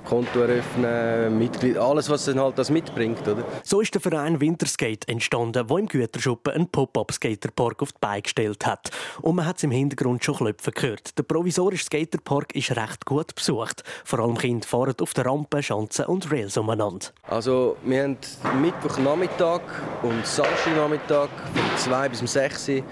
Konto 0.05 0.41
eröffnen, 0.41 1.39
Mitglied, 1.39 1.77
alles, 1.77 2.09
was 2.09 2.25
dann 2.25 2.41
halt 2.41 2.59
das 2.59 2.71
mitbringt. 2.71 3.27
Oder? 3.27 3.45
So 3.63 3.81
ist 3.81 3.95
der 3.95 4.01
Verein 4.01 4.41
Winterskate 4.41 5.09
entstanden, 5.09 5.69
wo 5.69 5.79
im 5.79 5.87
Güterschuppen 5.87 6.55
einen 6.55 6.69
Pop-up-Skaterpark 6.69 7.83
auf 7.83 7.93
die 7.93 7.99
Beine 8.01 8.23
gestellt 8.23 8.67
hat. 8.67 8.91
Und 9.23 9.37
man 9.37 9.47
hat 9.47 9.59
es 9.59 9.65
im 9.65 9.71
Hintergrund 9.71 10.25
schon 10.25 10.37
klopfen 10.37 10.73
gehört. 10.75 11.17
Der 11.19 11.23
provisorische 11.23 11.85
Skaterpark 11.85 12.55
ist 12.55 12.77
recht 12.77 13.05
gut 13.05 13.35
besucht. 13.35 13.85
Vor 14.05 14.21
allem 14.21 14.39
Kinder 14.39 14.67
fahren 14.67 14.95
auf 15.01 15.15
der 15.15 15.27
Rampe, 15.27 15.63
Schanzen 15.63 16.07
und 16.07 16.31
Rails 16.31 16.57
umeinander. 16.57 17.07
Also 17.29 17.77
wir 17.85 18.03
haben 18.03 18.17
Mittwochnachmittag 18.61 19.61
und 20.03 20.27
Samstagnachmittag 20.27 21.29
von 21.55 21.77
2 21.77 22.09
bis 22.09 22.21
6 22.21 22.69
Uhr 22.69 22.83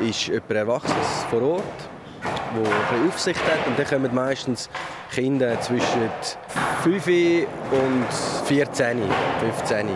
ist 0.00 0.26
jemand 0.26 0.50
Erwachsenes 0.50 1.24
vor 1.30 1.42
Ort, 1.42 1.62
ein 2.24 2.62
bisschen 2.62 3.08
Aufsicht 3.08 3.44
hat. 3.44 3.66
Und 3.66 3.78
dann 3.78 3.86
kommen 3.86 4.14
meistens 4.14 4.68
Kinder 5.12 5.60
zwischen 5.60 6.10
5 6.82 7.06
und 7.70 8.46
14, 8.46 8.98
15. 9.40 9.88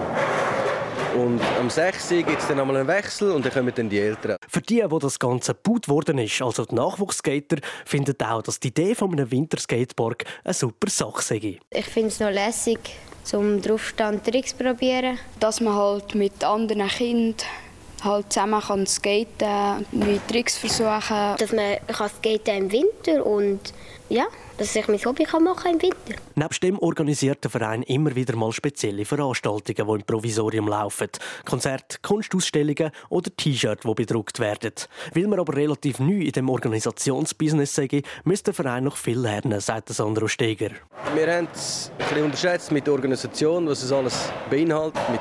Und 1.16 1.40
am 1.58 1.70
6. 1.70 2.08
gibt 2.10 2.38
es 2.38 2.46
dann 2.46 2.60
einmal 2.60 2.76
einen 2.76 2.88
Wechsel 2.88 3.30
und 3.30 3.42
dann 3.42 3.52
kommen 3.52 3.72
dann 3.74 3.88
die 3.88 3.98
Eltern. 3.98 4.36
Für 4.48 4.60
die, 4.60 4.84
wo 4.86 4.98
das 4.98 5.18
Ganze 5.18 5.54
gebaut 5.54 5.88
worden 5.88 6.18
ist, 6.18 6.42
also 6.42 6.66
die 6.66 6.74
Nachwuchsskater, 6.74 7.56
finden 7.86 8.16
auch, 8.22 8.42
dass 8.42 8.60
die 8.60 8.68
Idee 8.68 8.94
von 8.94 9.12
einem 9.12 9.30
Winterskatepark 9.30 10.24
eine 10.44 10.52
super 10.52 10.90
Sache 10.90 11.22
sei. 11.22 11.58
Ich 11.70 11.86
finde 11.86 12.08
es 12.08 12.20
noch 12.20 12.30
lässig, 12.30 12.80
zum 13.24 13.62
draufstehen 13.62 14.22
Tricks 14.22 14.52
probieren. 14.52 15.18
Dass 15.40 15.62
man 15.62 15.74
halt 15.74 16.14
mit 16.14 16.44
anderen 16.44 16.86
Kindern 16.86 17.46
halt 18.06 18.32
zusammen 18.32 18.60
kann 18.60 18.86
skaten, 18.86 19.84
neue 19.92 20.20
Tricks 20.26 20.56
versuchen. 20.56 21.36
Dass 21.38 21.52
man 21.52 21.76
kann 21.86 22.10
skaten 22.10 22.56
im 22.56 22.72
Winter 22.72 23.26
und 23.26 23.74
ja, 24.08 24.26
dass 24.56 24.74
ich 24.74 24.88
mein 24.88 25.04
Hobby 25.04 25.24
kann 25.24 25.44
machen 25.44 25.72
im 25.72 25.82
Winter. 25.82 26.20
Nebst 26.36 26.62
dem 26.62 26.78
organisiert 26.78 27.42
der 27.42 27.50
Verein 27.50 27.82
immer 27.82 28.14
wieder 28.14 28.36
mal 28.36 28.52
spezielle 28.52 29.04
Veranstaltungen, 29.04 29.88
die 29.88 30.00
im 30.00 30.02
Provisorium 30.06 30.68
laufen. 30.68 31.08
Konzerte, 31.44 31.98
Kunstausstellungen 32.02 32.90
oder 33.08 33.30
T-Shirts, 33.36 33.82
die 33.82 33.94
bedruckt 33.94 34.38
werden. 34.38 34.72
Weil 35.12 35.26
wir 35.26 35.38
aber 35.38 35.56
relativ 35.56 35.98
neu 35.98 36.22
in 36.22 36.32
dem 36.32 36.48
Organisationsbusiness 36.48 37.74
sind, 37.74 38.04
müsste 38.24 38.44
der 38.46 38.54
Verein 38.54 38.84
noch 38.84 38.96
viel 38.96 39.18
lernen, 39.18 39.60
sagt 39.60 39.88
Sandro 39.88 40.28
Steger. 40.28 40.70
Wir 41.14 41.34
haben 41.34 41.48
es 41.52 41.90
ein 41.98 42.08
bisschen 42.08 42.24
unterschätzt 42.24 42.72
mit 42.72 42.86
der 42.86 42.94
Organisation, 42.94 43.66
was 43.68 43.82
es 43.82 43.92
alles 43.92 44.30
beinhaltet, 44.48 45.02
mit 45.10 45.20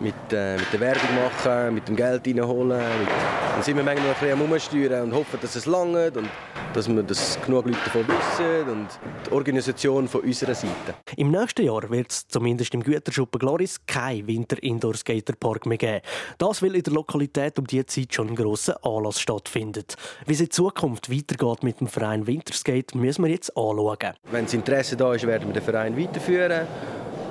mit, 0.00 0.14
äh, 0.32 0.56
mit 0.56 0.72
der 0.72 0.80
Werbung 0.80 1.10
machen, 1.14 1.74
mit 1.74 1.86
dem 1.88 1.96
Geld 1.96 2.26
reinholen. 2.26 2.78
Mit, 2.78 3.08
dann 3.54 3.62
sind 3.62 3.76
wir 3.76 3.84
manchmal 3.84 4.08
noch 4.08 4.16
ein 4.16 4.20
bisschen 4.20 4.40
am 4.40 4.52
Umsteuern 4.52 5.02
und 5.04 5.14
hoffen, 5.14 5.38
dass 5.40 5.56
es 5.56 5.66
langt 5.66 6.16
und 6.16 6.28
dass 6.72 6.88
wir 6.88 7.02
das 7.02 7.38
genug 7.44 7.66
Leute 7.66 7.78
davon 7.84 8.06
wissen 8.08 8.70
und 8.70 8.88
die 9.26 9.32
Organisation 9.32 10.08
von 10.08 10.22
unserer 10.22 10.54
Seite. 10.54 10.94
Im 11.16 11.30
nächsten 11.30 11.64
Jahr 11.64 11.90
wird 11.90 12.10
es 12.10 12.28
zumindest 12.28 12.72
im 12.74 12.82
Güterschuppen 12.82 13.38
Gloris 13.38 13.80
kein 13.86 14.26
Winter-Indoor-Skaterpark 14.26 15.66
mehr 15.66 15.78
geben. 15.78 16.00
Das, 16.38 16.62
weil 16.62 16.76
in 16.76 16.82
der 16.82 16.92
Lokalität 16.92 17.58
um 17.58 17.66
diese 17.66 17.86
Zeit 17.86 18.14
schon 18.14 18.28
ein 18.28 18.36
grosser 18.36 18.78
Anlass 18.84 19.20
stattfindet. 19.20 19.96
Wie 20.26 20.32
es 20.32 20.40
in 20.40 20.50
Zukunft 20.50 21.10
weitergeht 21.10 21.62
mit 21.62 21.80
dem 21.80 21.88
Verein 21.88 22.26
Winterskate, 22.26 22.96
müssen 22.96 23.24
wir 23.24 23.30
jetzt 23.30 23.56
anschauen. 23.56 24.14
Wenn 24.30 24.44
das 24.44 24.54
Interesse 24.54 24.96
da 24.96 25.12
ist, 25.14 25.26
werden 25.26 25.48
wir 25.48 25.54
den 25.54 25.62
Verein 25.62 25.98
weiterführen. 25.98 26.66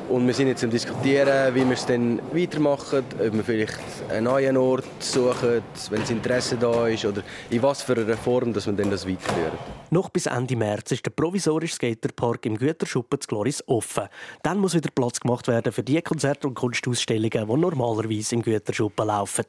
Und 0.10 0.26
wir 0.26 0.34
sind 0.34 0.48
jetzt 0.48 0.64
am 0.64 0.72
Diskutieren, 0.72 1.54
wie 1.54 1.64
wir 1.64 1.74
es 1.74 1.86
dann 1.86 2.20
weitermachen, 2.34 3.04
ob 3.20 3.34
wir 3.34 3.44
vielleicht 3.44 3.80
einen 4.10 4.24
neuen 4.24 4.58
Ort 4.58 4.86
suchen, 4.98 5.62
wenn 5.92 6.02
das 6.02 6.10
Interesse 6.10 6.58
da 6.58 6.88
ist, 6.88 7.06
oder 7.06 7.22
in 7.52 7.62
was 7.62 7.84
für 7.84 7.96
einer 7.96 8.18
Form, 8.18 8.52
dass 8.52 8.66
wir 8.66 8.74
dann 8.74 8.90
das 8.90 9.08
weiterführen. 9.08 9.58
Noch 9.92 10.10
bis 10.10 10.28
Ende 10.28 10.56
März 10.56 10.92
ist 10.92 11.06
der 11.06 11.12
provisorische 11.12 11.76
Skaterpark 11.76 12.46
im 12.46 12.58
Güterschuppen 12.58 13.20
zu 13.20 13.28
Gloris 13.28 13.64
offen. 13.68 14.08
Dann 14.44 14.60
muss 14.60 14.76
wieder 14.76 14.92
Platz 14.94 15.20
gemacht 15.20 15.48
werden 15.48 15.74
für 15.74 15.82
die 15.82 16.00
Konzerte 16.02 16.48
und 16.48 16.54
Kunstausstellungen, 16.54 17.48
die 17.48 17.58
normalerweise 17.58 18.36
im 18.36 18.44
Güterschuppen 18.44 19.08
laufen. 19.08 19.46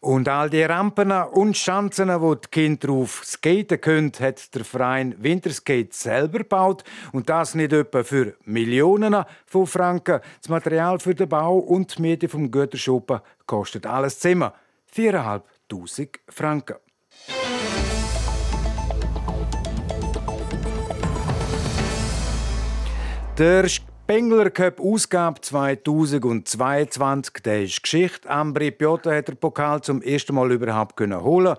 Und 0.00 0.28
all 0.28 0.48
die 0.48 0.62
Rampen 0.62 1.12
und 1.12 1.58
Schanzen, 1.58 2.08
wo 2.22 2.34
die 2.34 2.48
Kinder 2.50 2.86
drauf 2.86 3.22
skaten 3.24 3.80
können, 3.80 4.12
hat 4.18 4.54
der 4.54 4.64
Verein 4.64 5.14
Winterskate 5.18 5.90
selber 5.90 6.38
gebaut. 6.38 6.84
Und 7.12 7.28
das 7.28 7.54
nicht 7.54 7.74
etwa 7.74 8.02
für 8.02 8.34
Millionen 8.44 9.24
von 9.44 9.66
Franken. 9.66 10.20
Das 10.40 10.48
Material 10.48 11.00
für 11.00 11.14
den 11.14 11.28
Bau 11.28 11.58
und 11.58 11.98
die 11.98 12.02
Miete 12.02 12.28
vom 12.30 12.50
Güterschuppen 12.50 13.20
kostet 13.44 13.86
alles 13.86 14.18
Zimmer 14.20 14.54
4'500 14.94 16.18
Franken. 16.28 16.76
Der 23.42 23.68
Spengler 23.68 24.50
Cup 24.50 24.78
Ausgabe 24.78 25.40
2022, 25.40 27.42
der 27.44 27.64
ist 27.64 27.82
Geschichte. 27.82 28.30
Ambri 28.30 28.70
Piotr 28.70 29.16
hat 29.16 29.26
den 29.26 29.36
Pokal 29.36 29.80
zum 29.80 30.00
ersten 30.00 30.36
Mal 30.36 30.52
überhaupt 30.52 31.00
holen. 31.00 31.56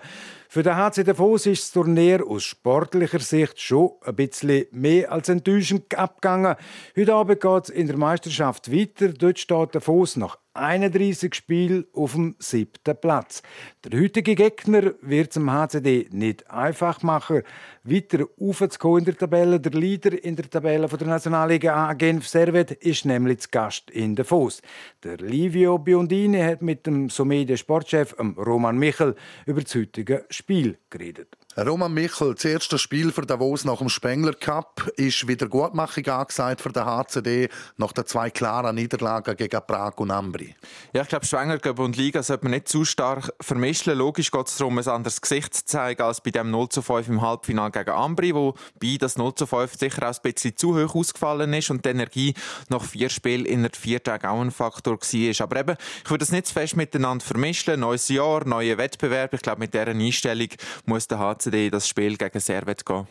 Für 0.48 0.62
den 0.62 0.76
HC 0.76 1.04
Davos 1.04 1.44
ist 1.44 1.64
das 1.64 1.72
Turnier 1.72 2.26
aus 2.26 2.44
sportlicher 2.44 3.20
Sicht 3.20 3.60
schon 3.60 3.90
ein 4.02 4.16
bisschen 4.16 4.64
mehr 4.70 5.12
als 5.12 5.28
enttäuschend 5.28 5.94
abgegangen. 5.94 6.56
Heute 6.96 7.12
Abend 7.12 7.42
geht 7.42 7.64
es 7.64 7.68
in 7.68 7.86
der 7.86 7.98
Meisterschaft 7.98 8.72
weiter. 8.72 9.08
Dort 9.08 9.38
steht 9.38 9.74
Davos 9.74 10.16
nach 10.16 10.38
31 10.54 11.34
Spielen 11.34 11.84
auf 11.92 12.12
dem 12.12 12.36
siebten 12.38 12.96
Platz. 12.96 13.42
Der 13.84 14.00
heutige 14.00 14.34
Gegner 14.34 14.94
wird 15.02 15.32
zum 15.32 15.52
HCD 15.52 16.08
nicht 16.10 16.50
einfach 16.50 17.02
machen, 17.02 17.42
weiter 17.82 18.26
aufzukommen 18.40 19.00
in 19.00 19.04
der 19.04 19.18
Tabelle. 19.18 19.60
Der 19.60 19.72
Leader 19.72 20.22
in 20.22 20.36
der 20.36 20.48
Tabelle 20.48 20.86
der 20.86 21.06
Nationalliga 21.06 21.74
A 21.74 21.92
Genf 21.94 22.28
Servet 22.28 22.70
ist 22.70 23.04
nämlich 23.04 23.40
zu 23.40 23.48
Gast 23.50 23.90
in 23.90 24.14
Davos. 24.14 24.62
Der 25.02 25.16
Livio 25.18 25.78
Biondini 25.78 26.40
hat 26.40 26.62
mit 26.62 26.86
dem 26.86 27.10
Somede 27.10 27.56
Sportchef 27.56 28.14
Roman 28.18 28.78
Michel 28.78 29.16
über 29.46 29.62
das 29.62 29.74
heutige 29.74 30.24
Spiel 30.30 30.78
geredet. 30.88 31.36
Roman 31.56 31.94
Michel, 31.94 32.34
das 32.34 32.44
erste 32.44 32.80
Spiel 32.80 33.12
für 33.12 33.22
Davos 33.22 33.64
nach 33.64 33.78
dem 33.78 33.88
Spengler 33.88 34.32
Cup 34.32 34.90
ist 34.96 35.28
Wiedergutmachung 35.28 36.04
angesagt 36.08 36.60
für 36.60 36.72
den 36.72 36.84
HCD 36.84 37.48
nach 37.76 37.92
den 37.92 38.06
zwei 38.06 38.28
klaren 38.30 38.74
Niederlagen 38.74 39.36
gegen 39.36 39.60
Prag 39.64 39.92
und 39.98 40.10
Ambri. 40.10 40.56
Ja, 40.92 41.02
ich 41.02 41.08
glaube, 41.08 41.24
Spengler 41.24 41.60
Cup 41.60 41.78
und 41.78 41.96
Liga 41.96 42.24
sollte 42.24 42.46
man 42.46 42.54
nicht 42.54 42.66
zu 42.66 42.84
stark 42.84 43.32
vermischen. 43.40 43.96
Logisch 43.96 44.32
geht 44.32 44.48
es 44.48 44.56
darum, 44.56 44.78
ein 44.78 44.88
anderes 44.88 45.20
Gesicht 45.20 45.54
zu 45.54 45.64
zeigen 45.64 46.02
als 46.02 46.20
bei 46.20 46.32
dem 46.32 46.50
0 46.50 46.70
zu 46.70 46.82
5 46.82 47.06
im 47.06 47.22
Halbfinale 47.22 47.70
gegen 47.70 47.90
Ambri, 47.90 48.34
wo 48.34 48.54
bei 48.80 48.96
das 48.98 49.16
0 49.16 49.36
zu 49.36 49.46
5 49.46 49.74
sicher 49.78 50.10
auch 50.10 50.12
ein 50.12 50.22
bisschen 50.22 50.56
zu 50.56 50.76
hoch 50.76 50.96
ausgefallen 50.96 51.52
ist 51.52 51.70
und 51.70 51.84
die 51.84 51.90
Energie 51.90 52.34
nach 52.68 52.82
vier 52.82 53.08
Spielen 53.08 53.46
in 53.46 53.68
vier 53.70 54.02
Tagen 54.02 54.26
auch 54.26 54.40
ein 54.40 54.50
Faktor 54.50 54.94
war. 54.94 55.40
Aber 55.44 55.60
eben, 55.60 55.76
ich 56.02 56.10
würde 56.10 56.24
das 56.24 56.32
nicht 56.32 56.48
zu 56.48 56.54
fest 56.54 56.76
miteinander 56.76 57.24
vermischen. 57.24 57.78
Neues 57.78 58.08
Jahr, 58.08 58.44
neue 58.44 58.76
Wettbewerbe. 58.76 59.36
Ich 59.36 59.42
glaube, 59.42 59.60
mit 59.60 59.72
dieser 59.72 59.86
Einstellung 59.86 60.48
muss 60.84 61.06
der 61.06 61.20
HCD 61.20 61.43
HCD 61.44 61.70
das 61.70 61.88
Spiel 61.88 62.16
gegen 62.16 62.40
Servet 62.40 62.84
gehen. 62.86 63.06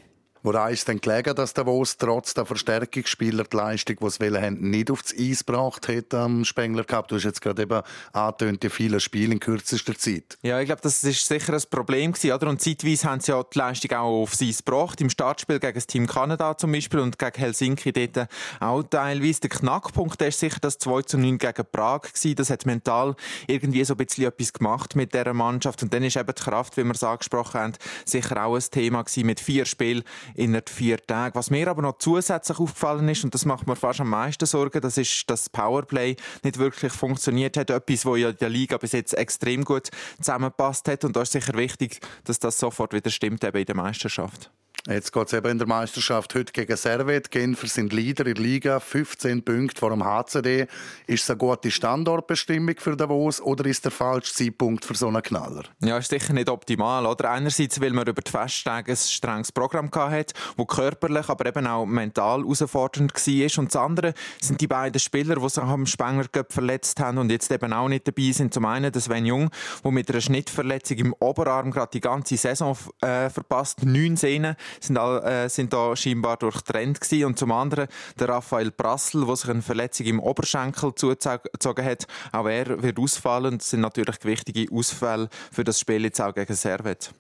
Woran 0.46 0.74
ist 0.74 0.86
denn 0.90 1.00
gelegen, 1.00 1.34
dass 1.36 1.54
der 1.54 1.64
Davos 1.64 1.96
trotz 1.96 2.34
der 2.34 2.46
Verstärkungsspieler 2.46 3.46
die 3.46 3.56
Leistung, 3.56 3.96
die 4.02 4.10
sie 4.10 4.42
haben, 4.42 4.70
nicht 4.70 4.92
aufs 4.92 5.16
Eis 5.18 5.46
gebracht 5.46 5.88
hat 5.88 6.14
am 6.14 6.44
Spengler 6.44 6.84
gehabt? 6.84 7.12
Du 7.12 7.16
hast 7.16 7.24
jetzt 7.24 7.42
gerade 7.42 7.62
eben 7.62 7.82
angetönt, 8.12 8.62
die 8.62 8.70
vielen 8.70 9.00
Spiele 9.00 9.32
in 9.32 9.40
kürzester 9.40 9.98
Zeit. 9.98 10.38
Ja, 10.42 10.60
ich 10.60 10.66
glaube, 10.66 10.82
das 10.82 11.02
ist 11.02 11.26
sicher 11.26 11.54
ein 11.54 11.62
Problem 11.70 12.12
gewesen, 12.12 12.34
oder? 12.34 12.50
Und 12.50 12.60
zeitweise 12.60 13.10
haben 13.10 13.22
sie 13.22 13.32
ja 13.32 13.42
die 13.42 13.58
Leistung 13.58 13.92
auch 13.94 14.24
aufs 14.24 14.42
Eis 14.42 14.58
gebracht. 14.58 15.00
Im 15.00 15.10
Startspiel 15.10 15.62
gegen 15.62 15.76
das 15.76 15.88
Team 15.88 16.08
Kanada 16.08 16.58
zum 16.58 16.74
Beispiel 16.74 17.00
und 17.00 17.18
gegen 17.18 17.38
Helsinki 17.38 17.94
dort 17.94 18.28
auch 18.60 18.84
teilweise. 18.84 19.40
Der 19.40 19.50
Knackpunkt 19.50 20.22
ist 20.24 20.42
sicher 20.42 20.60
das 20.60 20.78
2 20.78 21.04
zu 21.04 21.18
9 21.18 21.38
gegen 21.38 21.66
Prag 21.72 22.02
gewesen. 22.02 22.36
Das 22.36 22.50
hat 22.50 22.66
mental 22.66 23.16
irgendwie 23.48 23.86
so 23.86 23.94
ein 23.94 24.06
bisschen 24.06 24.26
etwas 24.26 24.52
gemacht 24.52 24.98
mit 24.98 25.14
dieser 25.14 25.34
Mannschaft. 25.34 25.84
Und 25.84 25.94
dann 25.94 26.04
ist 26.04 26.18
eben 26.18 26.28
die 26.28 26.42
Kraft, 26.42 26.76
wie 26.76 26.84
wir 26.84 26.92
es 26.92 27.04
angesprochen 27.04 27.62
haben, 27.62 27.74
sicher 28.04 28.44
auch 28.44 28.56
ein 28.56 28.64
Thema 28.70 29.04
gewesen 29.04 29.26
mit 29.26 29.40
vier 29.40 29.64
Spielen 29.64 30.04
in 30.36 30.60
vier 30.68 30.98
Tagen. 30.98 31.36
Was 31.36 31.50
mir 31.50 31.68
aber 31.68 31.82
noch 31.82 31.98
zusätzlich 31.98 32.60
aufgefallen 32.60 33.08
ist, 33.10 33.24
und 33.24 33.34
das 33.34 33.46
macht 33.46 33.68
mir 33.68 33.76
fast 33.76 34.02
am 34.02 34.10
meisten 34.10 34.46
Sorgen, 34.46 34.82
das 34.82 34.98
ist, 34.98 35.30
dass 35.30 35.44
das 35.44 35.50
Powerplay 35.50 36.16
nicht 36.44 36.58
wirklich 36.58 36.94
funktioniert 36.94 37.58
hat. 37.58 37.70
Etwas, 37.70 38.06
wo 38.06 38.16
ja 38.16 38.32
der 38.32 38.50
Liga 38.50 38.78
bis 38.78 38.94
jetzt 38.94 39.14
extrem 39.14 39.64
gut 39.64 39.90
zusammenpasst 40.18 40.88
hat. 40.88 41.06
Und 41.06 41.16
da 41.16 41.22
ist 41.22 41.32
sicher 41.32 41.54
wichtig, 41.54 42.00
dass 42.24 42.40
das 42.40 42.58
sofort 42.58 42.94
wieder 42.94 43.10
stimmt 43.10 43.44
eben 43.44 43.58
in 43.58 43.66
der 43.66 43.76
Meisterschaft. 43.76 44.52
Jetzt 44.86 45.14
geht 45.14 45.28
es 45.28 45.32
eben 45.32 45.50
in 45.50 45.58
der 45.60 45.68
Meisterschaft 45.68 46.36
heute 46.36 46.52
gegen 46.52 46.76
Servet. 46.76 47.32
Genfer 47.32 47.68
sind 47.68 47.94
Leader 47.94 48.26
in 48.26 48.34
der 48.34 48.44
Liga, 48.44 48.80
15 48.82 49.42
Punkte 49.42 49.80
vor 49.80 49.92
dem 49.92 50.04
HCD. 50.04 50.68
Ist 51.08 51.24
es 51.24 51.30
eine 51.30 51.38
gute 51.38 51.72
Standortbestimmung 51.72 52.76
für 52.78 52.98
Davos 52.98 53.40
oder 53.40 53.66
ist 53.66 53.86
der 53.86 53.94
falsche 53.94 54.34
Zeitpunkt 54.34 54.84
für 54.84 54.96
so 54.96 55.08
einen 55.08 55.22
Knaller? 55.22 55.64
Ja, 55.80 55.98
ist 55.98 56.10
sicher 56.10 56.34
nicht 56.34 56.50
optimal. 56.50 57.06
Oder? 57.06 57.32
Einerseits, 57.32 57.80
weil 57.80 57.92
man 57.92 58.06
über 58.06 58.22
die 58.22 58.30
Festtage 58.30 58.92
ein 58.92 58.98
strenges 58.98 59.54
Programm 59.54 59.90
hatte, 59.90 60.34
das 60.58 60.68
körperlich, 60.68 61.30
aber 61.30 61.46
eben 61.46 61.66
auch 61.66 61.86
mental 61.86 62.42
herausfordernd 62.42 63.14
war. 63.14 63.60
Und 63.60 63.74
das 63.74 63.82
andere 63.82 64.14
sind 64.42 64.60
die 64.60 64.68
beiden 64.68 65.00
Spieler, 65.00 65.38
die 65.38 65.48
sich 65.48 65.64
am 65.64 65.86
Spengler 65.86 66.26
verletzt 66.50 67.00
haben 67.00 67.20
und 67.20 67.32
jetzt 67.32 67.50
eben 67.54 67.72
auch 67.72 67.88
nicht 67.88 68.06
dabei 68.06 68.34
sind. 68.34 68.54
Zum 68.54 68.66
einen 68.66 68.94
Sven 68.94 69.26
Jung, 69.26 69.50
der 69.82 69.92
mit 69.92 70.10
einer 70.10 70.20
Schnittverletzung 70.20 70.98
im 70.98 71.16
Oberarm 71.20 71.72
gerade 71.72 71.92
die 71.94 72.02
ganze 72.02 72.36
Saison 72.36 72.78
äh, 73.00 73.30
verpasst, 73.30 73.86
neun 73.86 74.18
Sehnen 74.18 74.58
sind, 74.80 74.98
all, 74.98 75.24
äh, 75.24 75.50
sind 75.50 75.74
da 75.74 75.96
scheinbar 75.96 76.38
durchtrennt 76.38 77.02
gewesen. 77.02 77.26
Und 77.26 77.40
zum 77.40 77.52
anderen 77.52 77.88
der 78.20 78.30
Raphael 78.30 78.72
Brassel, 78.72 79.26
der 79.26 79.36
sich 79.36 79.50
eine 79.50 79.62
Verletzung 79.62 80.06
im 80.08 80.20
Oberschenkel 80.20 80.94
zugezogen 80.96 81.86
hat. 81.86 82.08
Auch 82.32 82.48
er 82.48 82.82
wird 82.82 83.00
ausfallen. 83.00 83.58
Das 83.58 83.70
sind 83.70 83.82
natürlich 83.82 84.24
wichtige 84.24 84.74
Ausfälle 84.74 85.30
für 85.52 85.64
das 85.64 85.80
Spiel 85.80 86.04
jetzt 86.04 86.22
auch 86.22 86.34
gegen 86.34 86.56
Servet. 86.56 87.14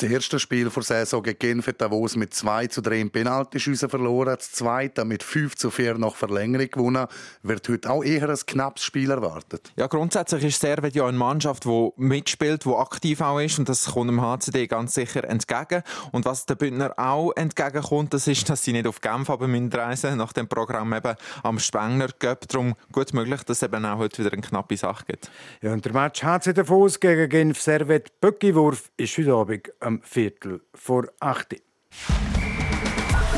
Das 0.00 0.08
erste 0.08 0.38
Spiel 0.38 0.70
vor 0.70 0.84
Saison 0.84 1.24
gegen 1.24 1.40
Genf 1.40 1.66
hat 1.66 1.80
Davos 1.80 2.14
mit 2.14 2.32
2 2.32 2.68
zu 2.68 2.82
3 2.82 3.00
im 3.00 3.10
Penaltyschüsse 3.10 3.88
verloren. 3.88 4.36
Das 4.36 4.52
zweite 4.52 5.04
mit 5.04 5.24
5 5.24 5.56
zu 5.56 5.72
4 5.72 5.98
nach 5.98 6.14
Verlängerung 6.14 6.70
gewonnen. 6.70 7.08
Wird 7.42 7.68
heute 7.68 7.90
auch 7.90 8.04
eher 8.04 8.28
ein 8.28 8.38
knappes 8.46 8.84
Spiel 8.84 9.10
erwartet. 9.10 9.72
Ja, 9.74 9.88
grundsätzlich 9.88 10.44
ist 10.44 10.60
Servet 10.60 10.94
ja 10.94 11.04
eine 11.04 11.18
Mannschaft, 11.18 11.64
die 11.64 11.90
mitspielt, 11.96 12.64
die 12.64 12.68
aktiv 12.68 13.20
auch 13.20 13.40
ist. 13.40 13.58
Und 13.58 13.68
das 13.68 13.86
kommt 13.86 14.08
dem 14.08 14.20
HCD 14.20 14.68
ganz 14.68 14.94
sicher 14.94 15.24
entgegen. 15.24 15.82
Und 16.12 16.26
was 16.26 16.46
der 16.46 16.54
Bündner 16.54 16.94
auch 16.96 17.32
entgegenkommt, 17.32 18.14
das 18.14 18.28
ist, 18.28 18.48
dass 18.48 18.62
sie 18.62 18.74
nicht 18.74 18.86
auf 18.86 19.00
Genf 19.00 19.28
haben 19.28 19.50
müssen 19.50 19.72
reisen, 19.72 20.16
nach 20.16 20.32
dem 20.32 20.46
Programm 20.46 20.94
eben 20.94 21.16
am 21.42 21.58
Spengler 21.58 22.10
Cup. 22.16 22.46
Darum 22.46 22.76
gut 22.92 23.12
möglich, 23.14 23.42
dass 23.42 23.56
es 23.56 23.62
eben 23.64 23.84
auch 23.84 23.98
heute 23.98 24.22
wieder 24.22 24.32
eine 24.32 24.42
knappe 24.42 24.76
Sache 24.76 25.06
gibt. 25.08 25.28
Ja, 25.60 25.72
und 25.72 25.84
der 25.84 25.92
Match 25.92 26.22
HC 26.22 26.52
Davos 26.52 27.00
gegen 27.00 27.28
Genf 27.28 27.60
Servet 27.60 28.20
Böckiwurf 28.20 28.92
ist 28.96 29.18
heute 29.18 29.34
Abend 29.34 29.68
am 29.88 30.02
Viertel 30.02 30.60
vor 30.74 31.08
acht. 31.18 31.56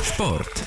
Sport. 0.02 0.64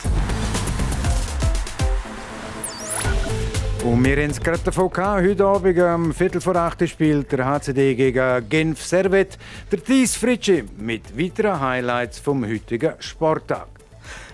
Und 3.84 4.06
wir 4.06 4.16
haben 4.16 4.30
es 4.30 4.40
gerade 4.40 4.64
davon 4.64 4.90
gehabt. 4.90 5.26
Heute 5.26 5.46
Abend 5.46 5.78
am 5.80 6.14
Viertel 6.14 6.40
vor 6.40 6.56
acht 6.56 6.88
spielt 6.88 7.30
der 7.34 7.46
HCD 7.46 7.96
gegen 7.96 8.48
Genf 8.48 8.82
Servet. 8.82 9.38
Der 9.74 9.84
Thies 9.84 10.16
Fritschi 10.16 10.64
mit 10.78 11.18
weiteren 11.18 11.60
Highlights 11.60 12.18
vom 12.18 12.46
heutigen 12.46 12.94
Sporttag. 13.00 13.73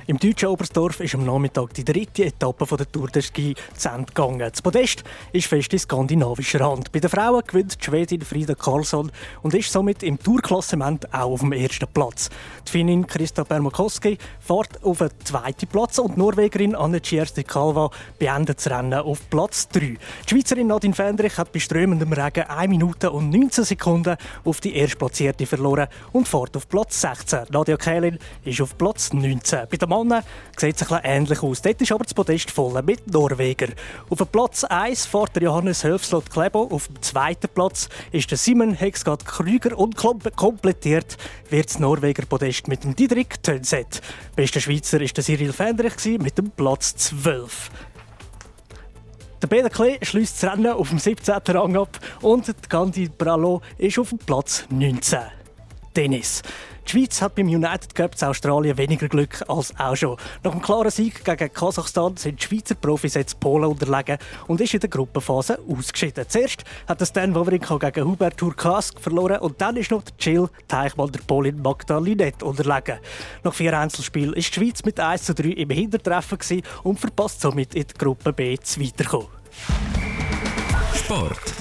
Im 0.10 0.18
deutschen 0.18 0.50
Oberstdorf 0.50 1.02
ist 1.02 1.14
am 1.14 1.24
Nachmittag 1.24 1.76
die 1.76 1.86
dritte 1.86 2.26
Etappe 2.26 2.66
der 2.76 2.92
Tour 2.92 3.10
de 3.10 3.22
Ski 3.22 3.54
zu 3.78 3.90
Ende 3.90 4.06
gegangen. 4.06 4.40
Das 4.40 4.60
Podest 4.60 5.04
ist 5.34 5.46
fest 5.46 5.72
in 5.72 5.78
skandinavischer 5.78 6.68
Hand. 6.68 6.92
Bei 6.92 7.00
den 7.00 7.12
Frauen 7.12 7.44
gewinnt 7.46 7.80
die 7.80 7.86
Schwedin 7.86 8.22
Frida 8.22 8.56
Karlsson 8.56 9.12
und 9.44 9.54
ist 9.54 9.72
somit 9.72 10.02
im 10.02 10.18
Tourklassement 10.18 11.14
auch 11.14 11.34
auf 11.34 11.42
dem 11.42 11.52
ersten 11.52 11.86
Platz. 11.94 12.32
Die 12.68 12.72
Finnin 12.72 13.06
Krista 13.06 13.44
Permakoski 13.44 14.18
fährt 14.40 14.84
auf 14.84 14.98
den 14.98 15.12
zweiten 15.24 15.68
Platz 15.68 16.00
und 16.00 16.16
die 16.16 16.20
Norwegerin 16.20 16.74
Anne 16.74 17.02
Kalva 17.02 17.92
beendet 18.18 18.58
das 18.58 18.72
Rennen 18.72 18.96
auf 18.96 19.30
Platz 19.30 19.68
3. 19.68 19.80
Die 19.80 19.98
Schweizerin 20.26 20.66
Nadine 20.66 20.96
Fendrich 20.96 21.38
hat 21.38 21.52
bei 21.52 21.60
strömendem 21.60 22.14
Regen 22.14 22.46
1 22.50 22.68
Minute 22.68 23.12
und 23.12 23.30
19 23.30 23.64
Sekunden 23.64 24.18
auf 24.44 24.60
die 24.60 24.76
Erstplatzierte 24.76 25.46
verloren 25.46 25.88
und 26.14 26.28
fährt 26.28 26.58
auf 26.58 26.68
Platz 26.68 27.00
16. 27.00 27.42
Nadia 27.52 27.78
Kählin 27.78 28.18
ist 28.44 28.60
auf 28.60 28.76
Platz 28.76 29.14
19. 29.14 29.68
Bei 29.70 29.78
der 29.78 29.99
Mannen 30.04 30.24
sieht 30.58 30.82
es 30.82 30.92
ein 30.92 31.02
ähnlich 31.04 31.44
aus. 31.44 31.62
Dort 31.62 31.82
ist 31.82 31.92
aber 31.92 32.04
das 32.04 32.14
Podest 32.14 32.52
voll 32.52 32.82
mit 32.84 33.12
Norweger. 33.12 33.68
Auf 34.10 34.32
Platz 34.32 34.64
1 34.64 35.06
fährt 35.06 35.36
der 35.36 35.44
Johannes 35.44 35.84
Hölfslot 35.84 36.30
Klebo. 36.30 36.70
Auf 36.72 36.88
dem 36.88 37.02
zweiten 37.02 37.50
Platz 37.50 37.90
ist 38.12 38.32
der 38.32 38.38
Simon 38.38 38.74
Hexgard 38.74 39.26
Krüger 39.26 39.78
und 39.78 39.96
komplettiert 39.98 41.18
wird 41.50 41.70
das 41.70 41.80
Norweger 41.80 42.26
Podest 42.26 42.68
mit 42.68 42.84
dem 42.84 42.96
Didrik 42.96 43.42
Tönset. 43.44 44.02
Bester 44.36 44.62
Schweizer 44.62 45.02
ist 45.02 45.18
der 45.18 45.24
Cyril 45.24 45.54
Fendrich 45.54 46.20
mit 46.20 46.38
dem 46.38 46.52
Platz 46.52 46.96
12. 46.96 47.70
Der 49.42 49.48
Peter 49.48 49.70
Klee 49.70 49.98
schließt 50.02 50.44
das 50.44 50.52
Rennen 50.52 50.72
auf 50.74 50.90
dem 50.90 51.00
17. 51.00 51.36
Rang 51.48 51.78
ab 51.78 52.00
und 52.22 52.70
Gandhi 52.70 53.10
Bralo 53.10 53.62
ist 53.78 53.98
auf 53.98 54.10
dem 54.10 54.18
Platz 54.20 54.66
19. 54.70 55.39
Tennis. 55.94 56.42
Die 56.86 56.92
Schweiz 56.92 57.22
hat 57.22 57.36
beim 57.36 57.48
United 57.48 57.94
Cup 57.94 58.18
zu 58.18 58.28
Australien 58.28 58.78
weniger 58.78 59.08
Glück 59.08 59.44
als 59.48 59.74
auch 59.78 59.96
schon. 59.96 60.18
Nach 60.44 60.52
einem 60.52 60.62
klaren 60.62 60.90
Sieg 60.90 61.24
gegen 61.24 61.54
Kasachstan 61.54 62.18
sind 62.18 62.42
die 62.42 62.46
Schweizer 62.48 62.74
Profis 62.74 63.14
jetzt 63.14 63.40
Polen 63.40 63.66
unterlegen 63.66 64.18
und 64.48 64.60
ist 64.60 64.74
in 64.74 64.80
der 64.80 64.90
Gruppenphase 64.90 65.60
ausgeschieden. 65.70 66.26
Zuerst 66.28 66.64
hat 66.88 67.06
Stan 67.08 67.36
Wawrinka 67.36 67.78
gegen 67.78 68.08
Hubert 68.08 68.38
Turkask 68.38 69.00
verloren 69.00 69.40
und 69.40 69.62
dann 69.62 69.78
ist 69.78 69.92
noch 69.92 70.02
der 70.02 70.18
Chill 70.18 70.50
Teichmann 70.68 71.12
der 71.12 71.20
Polin 71.20 71.62
Magda 71.62 72.00
Linette 72.00 72.44
unterlegen. 72.44 72.98
Nach 73.44 73.54
vier 73.54 73.78
Einzelspielen 73.78 74.34
ist 74.34 74.56
die 74.56 74.60
Schweiz 74.60 74.84
mit 74.84 75.00
1 75.00 75.26
zu 75.26 75.36
3 75.36 75.50
im 75.50 75.70
Hintertreffen 75.70 76.64
und 76.84 77.00
verpasst 77.00 77.42
somit 77.42 77.76
in 77.76 77.86
die 77.86 77.94
Gruppe 78.00 78.34
B 78.34 78.58
zu 78.58 78.82
weiterkommen. 78.82 79.28
Sport. 80.96 81.59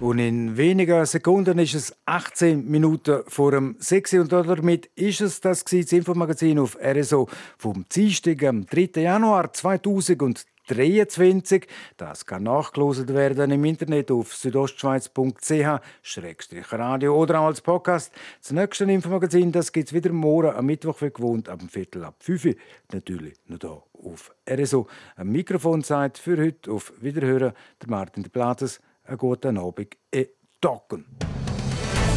Und 0.00 0.18
in 0.18 0.56
wenigen 0.56 1.06
Sekunden 1.06 1.56
ist 1.60 1.74
es 1.74 1.96
18 2.04 2.68
Minuten 2.68 3.22
vor 3.28 3.52
dem 3.52 3.76
6 3.78 4.14
und 4.14 4.32
damit 4.32 4.86
ist 4.96 5.20
es 5.20 5.40
das, 5.40 5.62
das 5.62 5.92
Infomagazin 5.92 6.58
auf 6.58 6.76
RSO 6.82 7.28
vom 7.56 7.84
Dienstag, 7.94 8.42
am 8.42 8.66
3. 8.66 9.02
Januar 9.02 9.52
2023. 9.52 11.68
Das 11.96 12.26
kann 12.26 12.42
nachgelost 12.42 13.14
werden 13.14 13.52
im 13.52 13.64
Internet 13.64 14.10
auf 14.10 14.34
südostschweiz.ch-radio 14.34 17.16
oder 17.16 17.38
auch 17.38 17.46
als 17.46 17.60
Podcast. 17.60 18.12
Das 18.42 18.50
nächste 18.50 18.86
Infomagazin 18.86 19.52
gibt 19.52 19.76
es 19.76 19.92
wieder 19.92 20.10
morgen 20.10 20.56
am 20.56 20.66
Mittwoch 20.66 21.02
wie 21.02 21.12
gewohnt 21.12 21.48
ab 21.48 21.60
dem 21.60 21.68
Viertel 21.68 22.02
ab 22.02 22.16
5 22.18 22.46
Uhr. 22.46 22.54
Natürlich 22.92 23.34
noch 23.46 23.60
hier 23.60 23.80
auf 24.02 24.34
RSO. 24.50 24.88
Am 25.14 25.30
Mikrofon 25.30 25.82
sagt 25.82 26.18
für 26.18 26.36
heute 26.36 26.72
auf 26.72 26.92
Wiederhören 27.00 27.52
der 27.80 27.88
Martin 27.88 28.24
de 28.24 28.32
Plates 28.32 28.80
einen 29.04 29.18
guten 29.18 29.58
Abend 29.58 29.96
e 30.10 30.26
Tocken. 30.60 31.04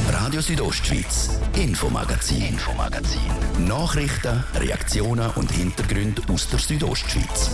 Radio 0.10 0.42
Südostschweiz, 0.42 1.40
Infomagazin, 1.56 2.42
Infomagazin. 2.42 3.22
Nachrichten, 3.68 4.44
Reaktionen 4.56 5.30
und 5.36 5.52
Hintergründe 5.52 6.22
aus 6.32 6.50
der 6.50 6.60
Südostschweiz. 6.60 7.52